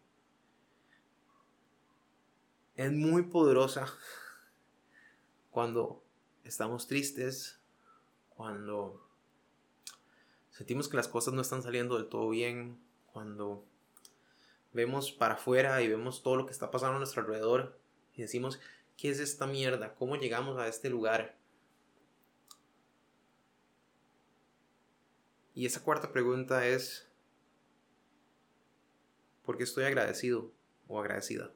es 2.75 2.93
muy 2.93 3.25
poderosa 3.25 3.87
cuando 5.51 6.03
estamos 6.49 6.87
tristes, 6.87 7.59
cuando 8.31 9.07
sentimos 10.51 10.89
que 10.89 10.97
las 10.97 11.09
cosas 11.09 11.35
no 11.35 11.43
están 11.43 11.63
saliendo 11.63 11.97
del 11.97 12.09
todo 12.09 12.31
bien, 12.31 12.81
cuando 13.13 13.65
vemos 14.73 15.13
para 15.13 15.35
afuera 15.35 15.83
y 15.83 15.89
vemos 15.89 16.23
todo 16.23 16.37
lo 16.37 16.47
que 16.47 16.53
está 16.53 16.71
pasando 16.71 16.97
a 16.97 16.99
nuestro 16.99 17.23
alrededor 17.23 17.79
y 18.15 18.23
decimos, 18.23 18.61
¿qué 18.97 19.11
es 19.11 19.21
esta 19.21 19.47
mierda? 19.47 19.95
¿Cómo 19.95 20.17
llegamos 20.17 20.59
a 20.59 20.69
este 20.69 20.89
lugar? 20.89 21.37
Y 25.55 25.67
esa 25.67 25.83
cuarta 25.83 26.13
pregunta 26.13 26.67
es, 26.67 27.09
¿por 29.45 29.59
qué 29.59 29.65
estoy 29.65 29.85
agradecido 29.85 30.51
o 30.87 30.99
agradecida? 30.99 31.53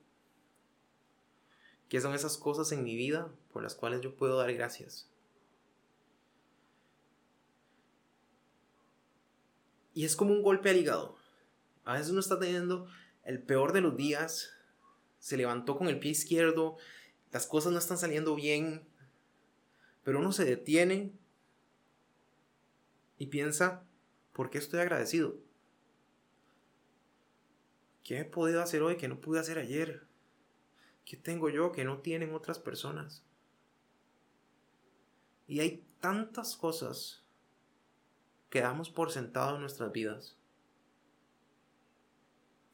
¿Qué 1.89 2.01
son 2.01 2.15
esas 2.15 2.37
cosas 2.37 2.73
en 2.73 2.85
mi 2.85 2.97
vida 2.97 3.33
por 3.53 3.63
las 3.63 3.75
cuales 3.75 4.01
yo 4.01 4.17
puedo 4.17 4.39
dar 4.39 4.53
gracias? 4.53 5.09
Y 9.95 10.05
es 10.05 10.17
como 10.17 10.33
un 10.33 10.43
golpe 10.43 10.71
al 10.71 10.79
hígado. 10.79 11.17
A 11.85 11.95
veces 11.95 12.11
uno 12.11 12.21
está 12.21 12.39
teniendo 12.39 12.87
el 13.25 13.43
peor 13.43 13.73
de 13.73 13.83
los 13.83 13.97
días, 13.97 14.53
se 15.19 15.37
levantó 15.37 15.77
con 15.77 15.89
el 15.89 15.99
pie 15.99 16.13
izquierdo, 16.13 16.77
las 17.31 17.47
cosas 17.47 17.73
no 17.73 17.79
están 17.79 17.99
saliendo 17.99 18.35
bien, 18.35 18.89
pero 20.03 20.19
uno 20.19 20.33
se 20.33 20.45
detiene 20.45 21.13
y 23.19 23.27
piensa, 23.27 23.85
¿por 24.33 24.51
qué 24.51 24.59
estoy 24.59 24.81
agradecido? 24.81 25.37
¿Qué 28.03 28.21
he 28.21 28.25
podido 28.25 28.63
hacer 28.63 28.83
hoy 28.83 28.97
que 28.97 29.09
no 29.09 29.21
pude 29.21 29.39
hacer 29.39 29.59
ayer? 29.59 30.07
¿Qué 31.05 31.17
tengo 31.17 31.49
yo 31.51 31.73
que 31.73 31.85
no 31.85 32.01
tienen 32.01 32.35
otras 32.35 32.59
personas? 32.59 33.23
Y 35.53 35.61
hay 35.61 35.85
tantas 36.01 36.57
cosas 36.57 37.23
que 38.49 38.63
damos 38.63 38.89
por 38.89 39.13
sentado 39.13 39.57
en 39.57 39.61
nuestras 39.61 39.93
vidas 39.93 40.35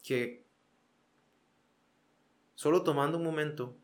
que 0.01 0.45
solo 2.55 2.85
tomando 2.85 3.19
un 3.19 3.25
momento 3.25 3.75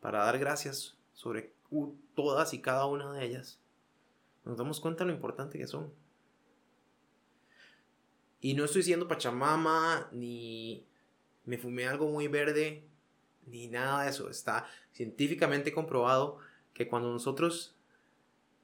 para 0.00 0.24
dar 0.24 0.38
gracias 0.38 0.96
sobre 1.12 1.52
todas 2.14 2.54
y 2.54 2.62
cada 2.62 2.86
una 2.86 3.12
de 3.12 3.26
ellas, 3.26 3.60
nos 4.46 4.56
damos 4.56 4.80
cuenta 4.80 5.04
de 5.04 5.10
lo 5.10 5.14
importante 5.14 5.58
que 5.58 5.66
son. 5.66 5.92
Y 8.40 8.54
no 8.54 8.64
estoy 8.64 8.82
siendo 8.82 9.06
pachamama 9.06 10.08
ni 10.10 10.86
me 11.44 11.58
fumé 11.58 11.86
algo 11.86 12.08
muy 12.08 12.28
verde, 12.28 12.88
ni 13.44 13.68
nada 13.68 14.04
de 14.04 14.08
eso. 14.08 14.30
Está 14.30 14.66
científicamente 14.90 15.70
comprobado 15.70 16.40
que 16.74 16.88
cuando 16.88 17.10
nosotros 17.10 17.74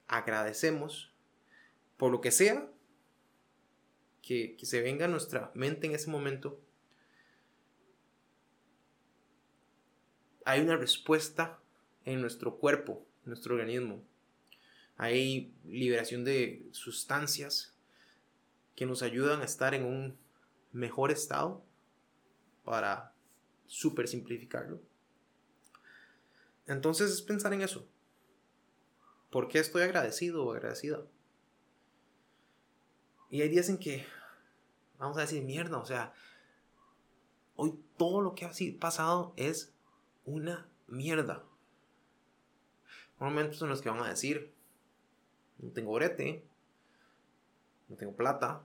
agradecemos 0.08 1.12
por 1.96 2.10
lo 2.10 2.20
que 2.20 2.32
sea 2.32 2.68
que, 4.22 4.56
se 4.62 4.80
venga 4.80 5.06
a 5.06 5.08
nuestra 5.08 5.50
mente 5.54 5.86
en 5.86 5.94
ese 5.94 6.10
momento, 6.10 6.60
hay 10.44 10.60
una 10.60 10.76
respuesta 10.76 11.58
en 12.04 12.20
nuestro 12.20 12.56
cuerpo, 12.58 13.06
en 13.24 13.30
nuestro 13.30 13.54
organismo. 13.54 14.04
Hay 14.96 15.52
liberación 15.64 16.24
de 16.24 16.68
sustancias 16.72 17.74
que 18.76 18.86
nos 18.86 19.02
ayudan 19.02 19.40
a 19.40 19.44
estar 19.44 19.74
en 19.74 19.84
un 19.84 20.18
mejor 20.72 21.10
estado 21.10 21.64
para 22.64 23.12
super 23.66 24.06
simplificarlo. 24.08 24.80
Entonces 26.66 27.10
es 27.10 27.22
pensar 27.22 27.52
en 27.52 27.62
eso. 27.62 27.88
¿Por 29.30 29.48
qué 29.48 29.58
estoy 29.58 29.82
agradecido 29.82 30.44
o 30.44 30.52
agradecida? 30.52 31.02
Y 33.30 33.42
hay 33.42 33.48
días 33.48 33.68
en 33.68 33.78
que 33.78 34.04
vamos 34.98 35.16
a 35.16 35.22
decir, 35.22 35.42
mierda, 35.42 35.78
o 35.78 35.86
sea, 35.86 36.12
Hoy 37.62 37.78
todo 37.98 38.22
lo 38.22 38.34
que 38.34 38.46
ha 38.46 38.52
pasado 38.80 39.34
es 39.36 39.74
una 40.24 40.66
mierda. 40.86 41.44
Hay 43.18 43.28
momentos 43.28 43.60
en 43.60 43.68
los 43.68 43.82
que 43.82 43.90
van 43.90 44.00
a 44.00 44.08
decir, 44.08 44.54
no 45.58 45.70
tengo 45.70 45.92
brete, 45.92 46.42
no 47.86 47.96
tengo 47.96 48.16
plata, 48.16 48.62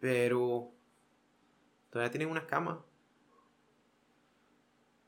pero 0.00 0.72
todavía 1.90 2.10
tienen 2.10 2.30
una 2.30 2.46
cama, 2.46 2.82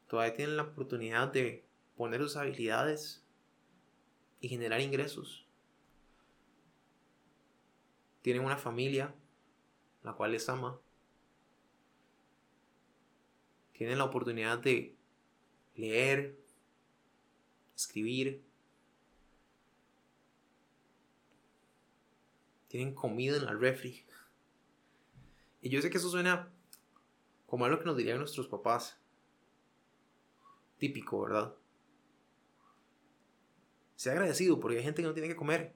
todavía 0.06 0.34
tienen 0.34 0.58
la 0.58 0.64
oportunidad 0.64 1.32
de 1.32 1.65
poner 1.96 2.20
sus 2.20 2.36
habilidades 2.36 3.24
y 4.40 4.48
generar 4.48 4.80
ingresos. 4.80 5.46
Tienen 8.22 8.44
una 8.44 8.56
familia, 8.56 9.14
la 10.02 10.12
cual 10.12 10.32
les 10.32 10.48
ama. 10.48 10.80
Tienen 13.72 13.98
la 13.98 14.04
oportunidad 14.04 14.58
de 14.58 14.96
leer, 15.74 16.38
escribir. 17.74 18.44
Tienen 22.68 22.94
comida 22.94 23.36
en 23.36 23.44
la 23.44 23.54
refri. 23.54 24.04
Y 25.62 25.70
yo 25.70 25.80
sé 25.80 25.90
que 25.90 25.98
eso 25.98 26.10
suena 26.10 26.52
como 27.46 27.64
algo 27.64 27.78
que 27.78 27.84
nos 27.84 27.96
dirían 27.96 28.18
nuestros 28.18 28.48
papás. 28.48 29.00
Típico, 30.78 31.22
¿verdad? 31.22 31.56
Sea 33.96 34.12
agradecido 34.12 34.60
porque 34.60 34.78
hay 34.78 34.84
gente 34.84 35.02
que 35.02 35.08
no 35.08 35.14
tiene 35.14 35.28
que 35.28 35.36
comer. 35.36 35.74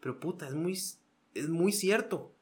Pero 0.00 0.20
puta, 0.20 0.46
es 0.46 0.54
muy, 0.54 0.72
es 1.34 1.48
muy 1.48 1.72
cierto. 1.72 2.34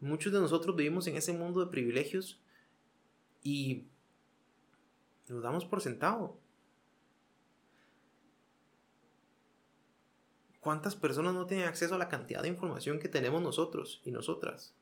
Muchos 0.00 0.32
de 0.32 0.40
nosotros 0.40 0.76
vivimos 0.76 1.06
en 1.06 1.16
ese 1.16 1.32
mundo 1.32 1.60
de 1.60 1.70
privilegios 1.70 2.42
y 3.42 3.86
nos 5.28 5.42
damos 5.42 5.64
por 5.64 5.80
sentado. 5.80 6.38
¿Cuántas 10.60 10.96
personas 10.96 11.34
no 11.34 11.46
tienen 11.46 11.66
acceso 11.66 11.94
a 11.94 11.98
la 11.98 12.08
cantidad 12.08 12.42
de 12.42 12.48
información 12.48 12.98
que 12.98 13.08
tenemos 13.08 13.40
nosotros 13.42 14.02
y 14.04 14.10
nosotras? 14.10 14.74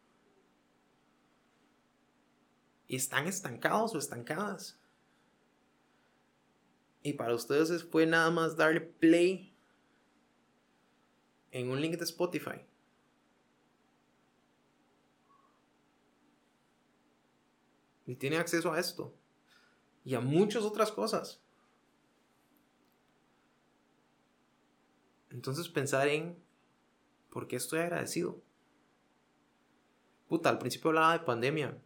Y 2.88 2.96
están 2.96 3.26
estancados 3.26 3.94
o 3.94 3.98
estancadas. 3.98 4.80
Y 7.08 7.14
para 7.14 7.34
ustedes 7.34 7.84
fue 7.84 8.04
nada 8.04 8.30
más 8.30 8.54
darle 8.54 8.82
play 8.82 9.56
en 11.50 11.70
un 11.70 11.80
link 11.80 11.96
de 11.96 12.04
Spotify. 12.04 12.60
Y 18.04 18.14
tiene 18.16 18.36
acceso 18.36 18.70
a 18.74 18.78
esto. 18.78 19.14
Y 20.04 20.16
a 20.16 20.20
muchas 20.20 20.64
otras 20.64 20.92
cosas. 20.92 21.42
Entonces 25.30 25.70
pensar 25.70 26.08
en 26.08 26.38
por 27.30 27.48
qué 27.48 27.56
estoy 27.56 27.78
agradecido. 27.78 28.42
Puta, 30.28 30.50
al 30.50 30.58
principio 30.58 30.90
hablaba 30.90 31.14
de 31.14 31.24
pandemia. 31.24 31.82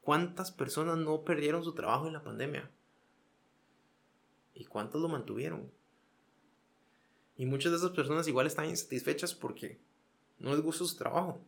¿Cuántas 0.00 0.50
personas 0.50 0.98
no 0.98 1.22
perdieron 1.24 1.62
su 1.62 1.74
trabajo 1.74 2.08
en 2.08 2.14
la 2.14 2.24
pandemia? 2.24 2.72
¿Y 4.54 4.64
cuántas 4.64 5.00
lo 5.00 5.08
mantuvieron? 5.08 5.70
Y 7.36 7.46
muchas 7.46 7.72
de 7.72 7.78
esas 7.78 7.92
personas 7.92 8.28
igual 8.28 8.46
están 8.46 8.68
insatisfechas 8.68 9.34
porque 9.34 9.80
no 10.38 10.50
les 10.50 10.60
gusta 10.60 10.84
su 10.84 10.96
trabajo. 10.96 11.40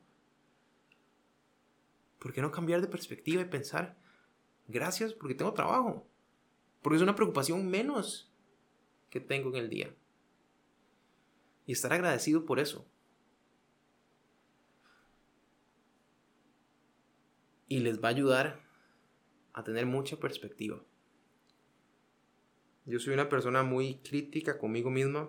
¿Por 2.19 2.33
qué 2.33 2.41
no 2.41 2.51
cambiar 2.51 2.81
de 2.81 2.89
perspectiva 2.89 3.43
y 3.43 3.47
pensar, 3.47 3.99
gracias 4.69 5.13
porque 5.13 5.35
tengo 5.35 5.53
trabajo? 5.53 6.07
Porque 6.81 6.97
es 6.97 7.03
una 7.03 7.15
preocupación 7.15 7.69
menos 7.69 8.33
que 9.11 9.21
tengo 9.21 9.51
en 9.51 9.57
el 9.57 9.69
día. 9.69 9.95
Y 11.67 11.73
estar 11.73 11.93
agradecido 11.93 12.47
por 12.47 12.59
eso. 12.59 12.87
Y 17.69 17.81
les 17.81 18.03
va 18.03 18.09
a 18.09 18.13
ayudar 18.13 18.61
a 19.53 19.63
tener 19.63 19.87
mucha 19.87 20.17
perspectiva. 20.19 20.83
Yo 22.85 22.99
soy 22.99 23.15
una 23.15 23.29
persona 23.29 23.63
muy 23.63 23.97
crítica 23.99 24.59
conmigo 24.59 24.91
misma. 24.91 25.29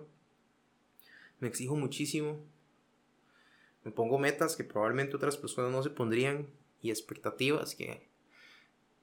Me 1.38 1.48
exijo 1.48 1.76
muchísimo. 1.76 2.44
Me 3.84 3.92
pongo 3.92 4.18
metas 4.18 4.56
que 4.56 4.64
probablemente 4.64 5.16
otras 5.16 5.36
personas 5.36 5.70
no 5.70 5.82
se 5.82 5.90
pondrían 5.90 6.48
y 6.82 6.90
expectativas 6.90 7.74
que, 7.74 8.08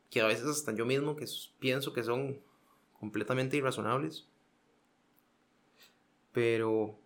que 0.10 0.22
a 0.22 0.28
veces 0.28 0.46
hasta 0.46 0.74
yo 0.74 0.86
mismo 0.86 1.16
que 1.16 1.26
pienso 1.60 1.94
que 1.94 2.04
son 2.04 2.42
completamente 3.00 3.58
irrazonables. 3.58 4.28
Pero 6.34 6.98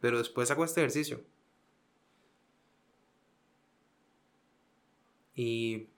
pero 0.00 0.18
después 0.18 0.50
hago 0.50 0.64
este 0.64 0.80
ejercicio. 0.80 1.24
Y 5.34 5.88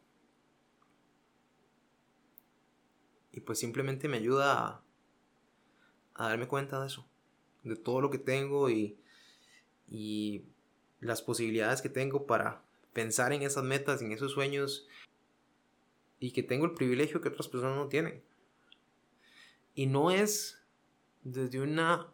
y 3.36 3.40
pues 3.40 3.60
simplemente 3.60 4.08
me 4.08 4.16
ayuda 4.16 4.82
a, 6.14 6.28
darme 6.28 6.48
cuenta 6.48 6.80
de 6.80 6.88
eso, 6.88 7.06
de 7.62 7.76
todo 7.76 8.00
lo 8.00 8.10
que 8.10 8.18
tengo 8.18 8.68
y 8.68 8.98
y 9.88 10.44
las 11.00 11.22
posibilidades 11.22 11.82
que 11.82 11.88
tengo 11.88 12.26
para 12.26 12.62
pensar 12.92 13.32
en 13.32 13.42
esas 13.42 13.64
metas, 13.64 14.02
en 14.02 14.12
esos 14.12 14.32
sueños 14.32 14.88
y 16.18 16.32
que 16.32 16.42
tengo 16.42 16.64
el 16.64 16.74
privilegio 16.74 17.20
que 17.20 17.28
otras 17.28 17.48
personas 17.48 17.76
no 17.76 17.88
tienen. 17.88 18.22
Y 19.74 19.86
no 19.86 20.10
es 20.10 20.62
desde 21.22 21.60
una 21.60 22.08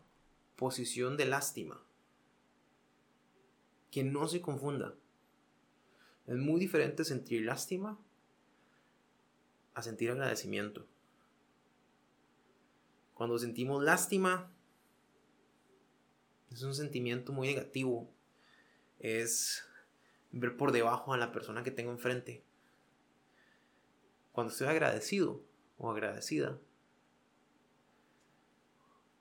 posición 0.56 1.16
de 1.16 1.26
lástima. 1.26 1.80
Que 3.90 4.02
no 4.02 4.26
se 4.26 4.40
confunda. 4.40 4.94
Es 6.26 6.36
muy 6.36 6.58
diferente 6.58 7.04
sentir 7.04 7.42
lástima 7.42 7.98
a 9.74 9.82
sentir 9.82 10.10
agradecimiento. 10.10 10.86
Cuando 13.22 13.38
sentimos 13.38 13.84
lástima, 13.84 14.50
es 16.50 16.60
un 16.64 16.74
sentimiento 16.74 17.32
muy 17.32 17.46
negativo. 17.46 18.12
Es 18.98 19.62
ver 20.32 20.56
por 20.56 20.72
debajo 20.72 21.14
a 21.14 21.16
la 21.16 21.30
persona 21.30 21.62
que 21.62 21.70
tengo 21.70 21.92
enfrente. 21.92 22.42
Cuando 24.32 24.52
estoy 24.52 24.66
agradecido 24.66 25.40
o 25.78 25.88
agradecida, 25.88 26.58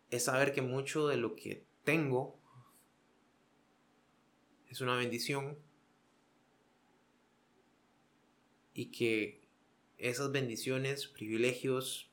es 0.10 0.24
saber 0.24 0.52
que 0.52 0.64
mucho 0.64 1.08
de 1.08 1.18
lo 1.18 1.36
que 1.36 1.64
tengo 1.84 2.40
es 4.68 4.82
una 4.82 4.96
bendición 4.96 5.60
y 8.74 8.88
que 8.88 9.44
esas 10.00 10.32
bendiciones, 10.32 11.06
privilegios, 11.06 12.12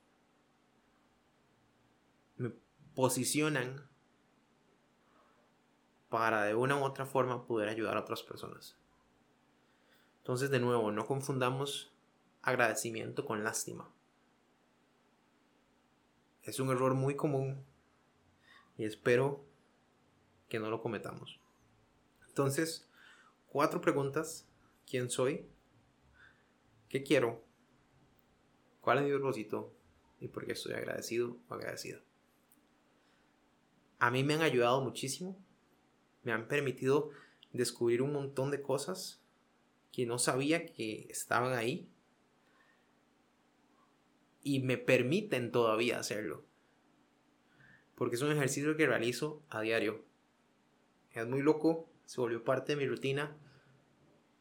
me 2.39 2.53
posicionan 2.99 3.89
para 6.09 6.43
de 6.43 6.57
una 6.57 6.75
u 6.75 6.83
otra 6.83 7.07
forma 7.07 7.47
poder 7.47 7.69
ayudar 7.69 7.97
a 7.97 8.01
otras 8.01 8.25
personas. 8.25 8.77
Entonces, 10.17 10.51
de 10.51 10.59
nuevo, 10.59 10.91
no 10.91 11.07
confundamos 11.07 11.93
agradecimiento 12.43 13.25
con 13.25 13.45
lástima. 13.45 13.89
Es 16.43 16.59
un 16.59 16.71
error 16.71 16.95
muy 16.95 17.15
común 17.15 17.65
y 18.77 18.85
espero 18.85 19.45
que 20.49 20.59
no 20.59 20.69
lo 20.69 20.83
cometamos. 20.83 21.39
Entonces, 22.27 22.91
cuatro 23.47 23.81
preguntas. 23.81 24.45
¿Quién 24.91 25.09
soy? 25.09 25.49
¿Qué 26.89 27.05
quiero? 27.05 27.45
¿Cuál 28.81 28.99
es 28.99 29.05
mi 29.05 29.11
propósito? 29.13 29.73
¿Y 30.19 30.27
por 30.27 30.45
qué 30.45 30.55
estoy 30.55 30.73
agradecido 30.73 31.37
o 31.49 31.55
agradecida? 31.55 32.01
A 33.99 34.11
mí 34.11 34.23
me 34.25 34.35
han 34.35 34.43
ayudado 34.43 34.81
muchísimo 34.81 35.39
me 36.29 36.35
han 36.35 36.47
permitido 36.47 37.11
descubrir 37.53 38.03
un 38.03 38.13
montón 38.13 38.51
de 38.51 38.61
cosas 38.61 39.23
que 39.93 40.05
no 40.07 40.19
sabía 40.19 40.67
que 40.67 41.07
estaban 41.09 41.55
ahí 41.55 41.89
y 44.43 44.61
me 44.61 44.77
permiten 44.77 45.51
todavía 45.51 45.99
hacerlo. 45.99 46.45
Porque 47.95 48.17
es 48.17 48.23
un 48.23 48.31
ejercicio 48.31 48.77
que 48.77 48.87
realizo 48.87 49.43
a 49.49 49.63
diario. 49.63 50.05
Es 51.13 51.27
muy 51.27 51.41
loco, 51.43 51.89
se 52.05 52.21
volvió 52.21 52.45
parte 52.45 52.73
de 52.73 52.79
mi 52.83 52.87
rutina, 52.87 53.35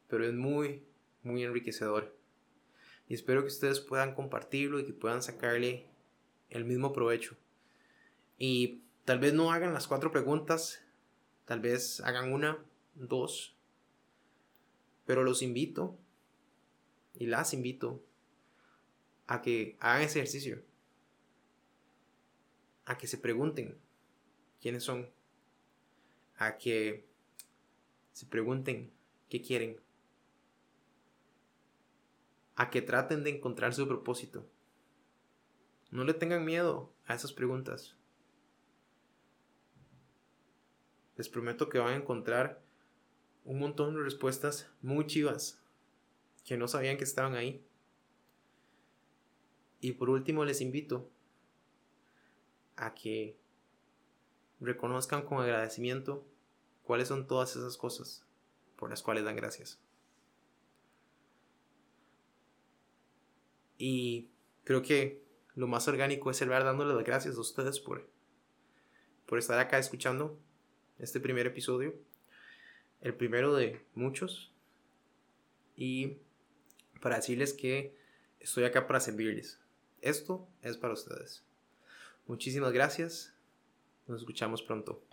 pero 0.10 0.26
es 0.26 0.34
muy, 0.34 0.84
muy 1.24 1.44
enriquecedor. 1.44 2.16
Y 3.08 3.14
espero 3.14 3.42
que 3.42 3.48
ustedes 3.48 3.80
puedan 3.80 4.14
compartirlo 4.14 4.80
y 4.80 4.86
que 4.86 4.94
puedan 4.94 5.24
sacarle 5.24 5.88
el 6.50 6.66
mismo 6.66 6.92
provecho. 6.92 7.38
Y 8.38 8.84
Tal 9.08 9.20
vez 9.20 9.34
no 9.34 9.54
hagan 9.54 9.74
las 9.74 9.88
cuatro 9.88 10.12
preguntas, 10.12 10.84
tal 11.46 11.62
vez 11.62 12.02
hagan 12.02 12.34
una, 12.34 12.62
dos, 12.94 13.56
pero 15.06 15.24
los 15.24 15.42
invito 15.42 15.98
y 17.14 17.28
las 17.28 17.54
invito 17.54 18.04
a 19.26 19.42
que 19.42 19.78
hagan 19.80 20.02
ese 20.02 20.20
ejercicio, 20.20 20.62
a 22.84 22.98
que 22.98 23.08
se 23.08 23.18
pregunten 23.18 23.78
quiénes 24.60 24.84
son, 24.84 25.10
a 26.36 26.58
que 26.58 27.08
se 28.12 28.26
pregunten 28.26 28.92
qué 29.30 29.42
quieren, 29.42 29.80
a 32.58 32.70
que 32.70 32.82
traten 32.82 33.24
de 33.24 33.38
encontrar 33.38 33.74
su 33.74 33.88
propósito. 33.88 34.46
No 35.92 36.04
le 36.04 36.14
tengan 36.14 36.44
miedo 36.44 36.92
a 37.06 37.16
esas 37.16 37.32
preguntas. 37.32 37.97
Les 41.18 41.30
prometo 41.30 41.68
que 41.68 41.80
van 41.80 41.94
a 41.94 41.96
encontrar 41.98 42.62
un 43.44 43.60
montón 43.60 43.96
de 43.96 44.04
respuestas 44.04 44.70
muy 44.82 45.08
chivas 45.08 45.60
que 46.46 46.58
no 46.58 46.68
sabían 46.68 46.98
que 46.98 47.04
estaban 47.04 47.36
ahí. 47.36 47.66
Y 49.82 49.94
por 49.94 50.10
último 50.10 50.46
les 50.46 50.62
invito 50.62 51.10
a 52.76 52.94
que 52.94 53.36
reconozcan 54.60 55.24
con 55.24 55.42
agradecimiento 55.42 56.26
cuáles 56.84 57.08
son 57.08 57.28
todas 57.28 57.56
esas 57.56 57.78
cosas 57.78 58.26
por 58.76 58.90
las 58.90 59.02
cuales 59.02 59.24
dan 59.24 59.36
gracias. 59.36 59.80
Y 63.78 64.30
creo 64.64 64.82
que 64.82 65.24
lo 65.56 65.68
más 65.68 65.88
orgánico 65.88 66.30
es 66.30 66.42
el 66.42 66.50
ver 66.50 66.64
dándole 66.64 66.94
las 66.94 67.04
gracias 67.04 67.36
a 67.36 67.42
ustedes 67.42 67.80
por, 67.80 68.08
por 69.26 69.40
estar 69.40 69.60
acá 69.60 69.80
escuchando 69.80 70.40
este 71.00 71.20
primer 71.20 71.48
episodio. 71.48 71.96
El 73.02 73.14
primero 73.14 73.56
de 73.56 73.86
muchos. 73.94 74.52
Y 75.76 76.18
para 77.02 77.18
decirles 77.18 77.54
que 77.54 77.96
estoy 78.40 78.64
acá 78.64 78.88
para 78.88 79.00
servirles. 79.00 79.60
Esto 80.02 80.48
es 80.62 80.78
para 80.78 80.94
ustedes. 80.94 81.44
Muchísimas 82.26 82.74
gracias. 82.74 83.34
Nos 84.08 84.22
escuchamos 84.22 84.62
pronto. 84.62 85.07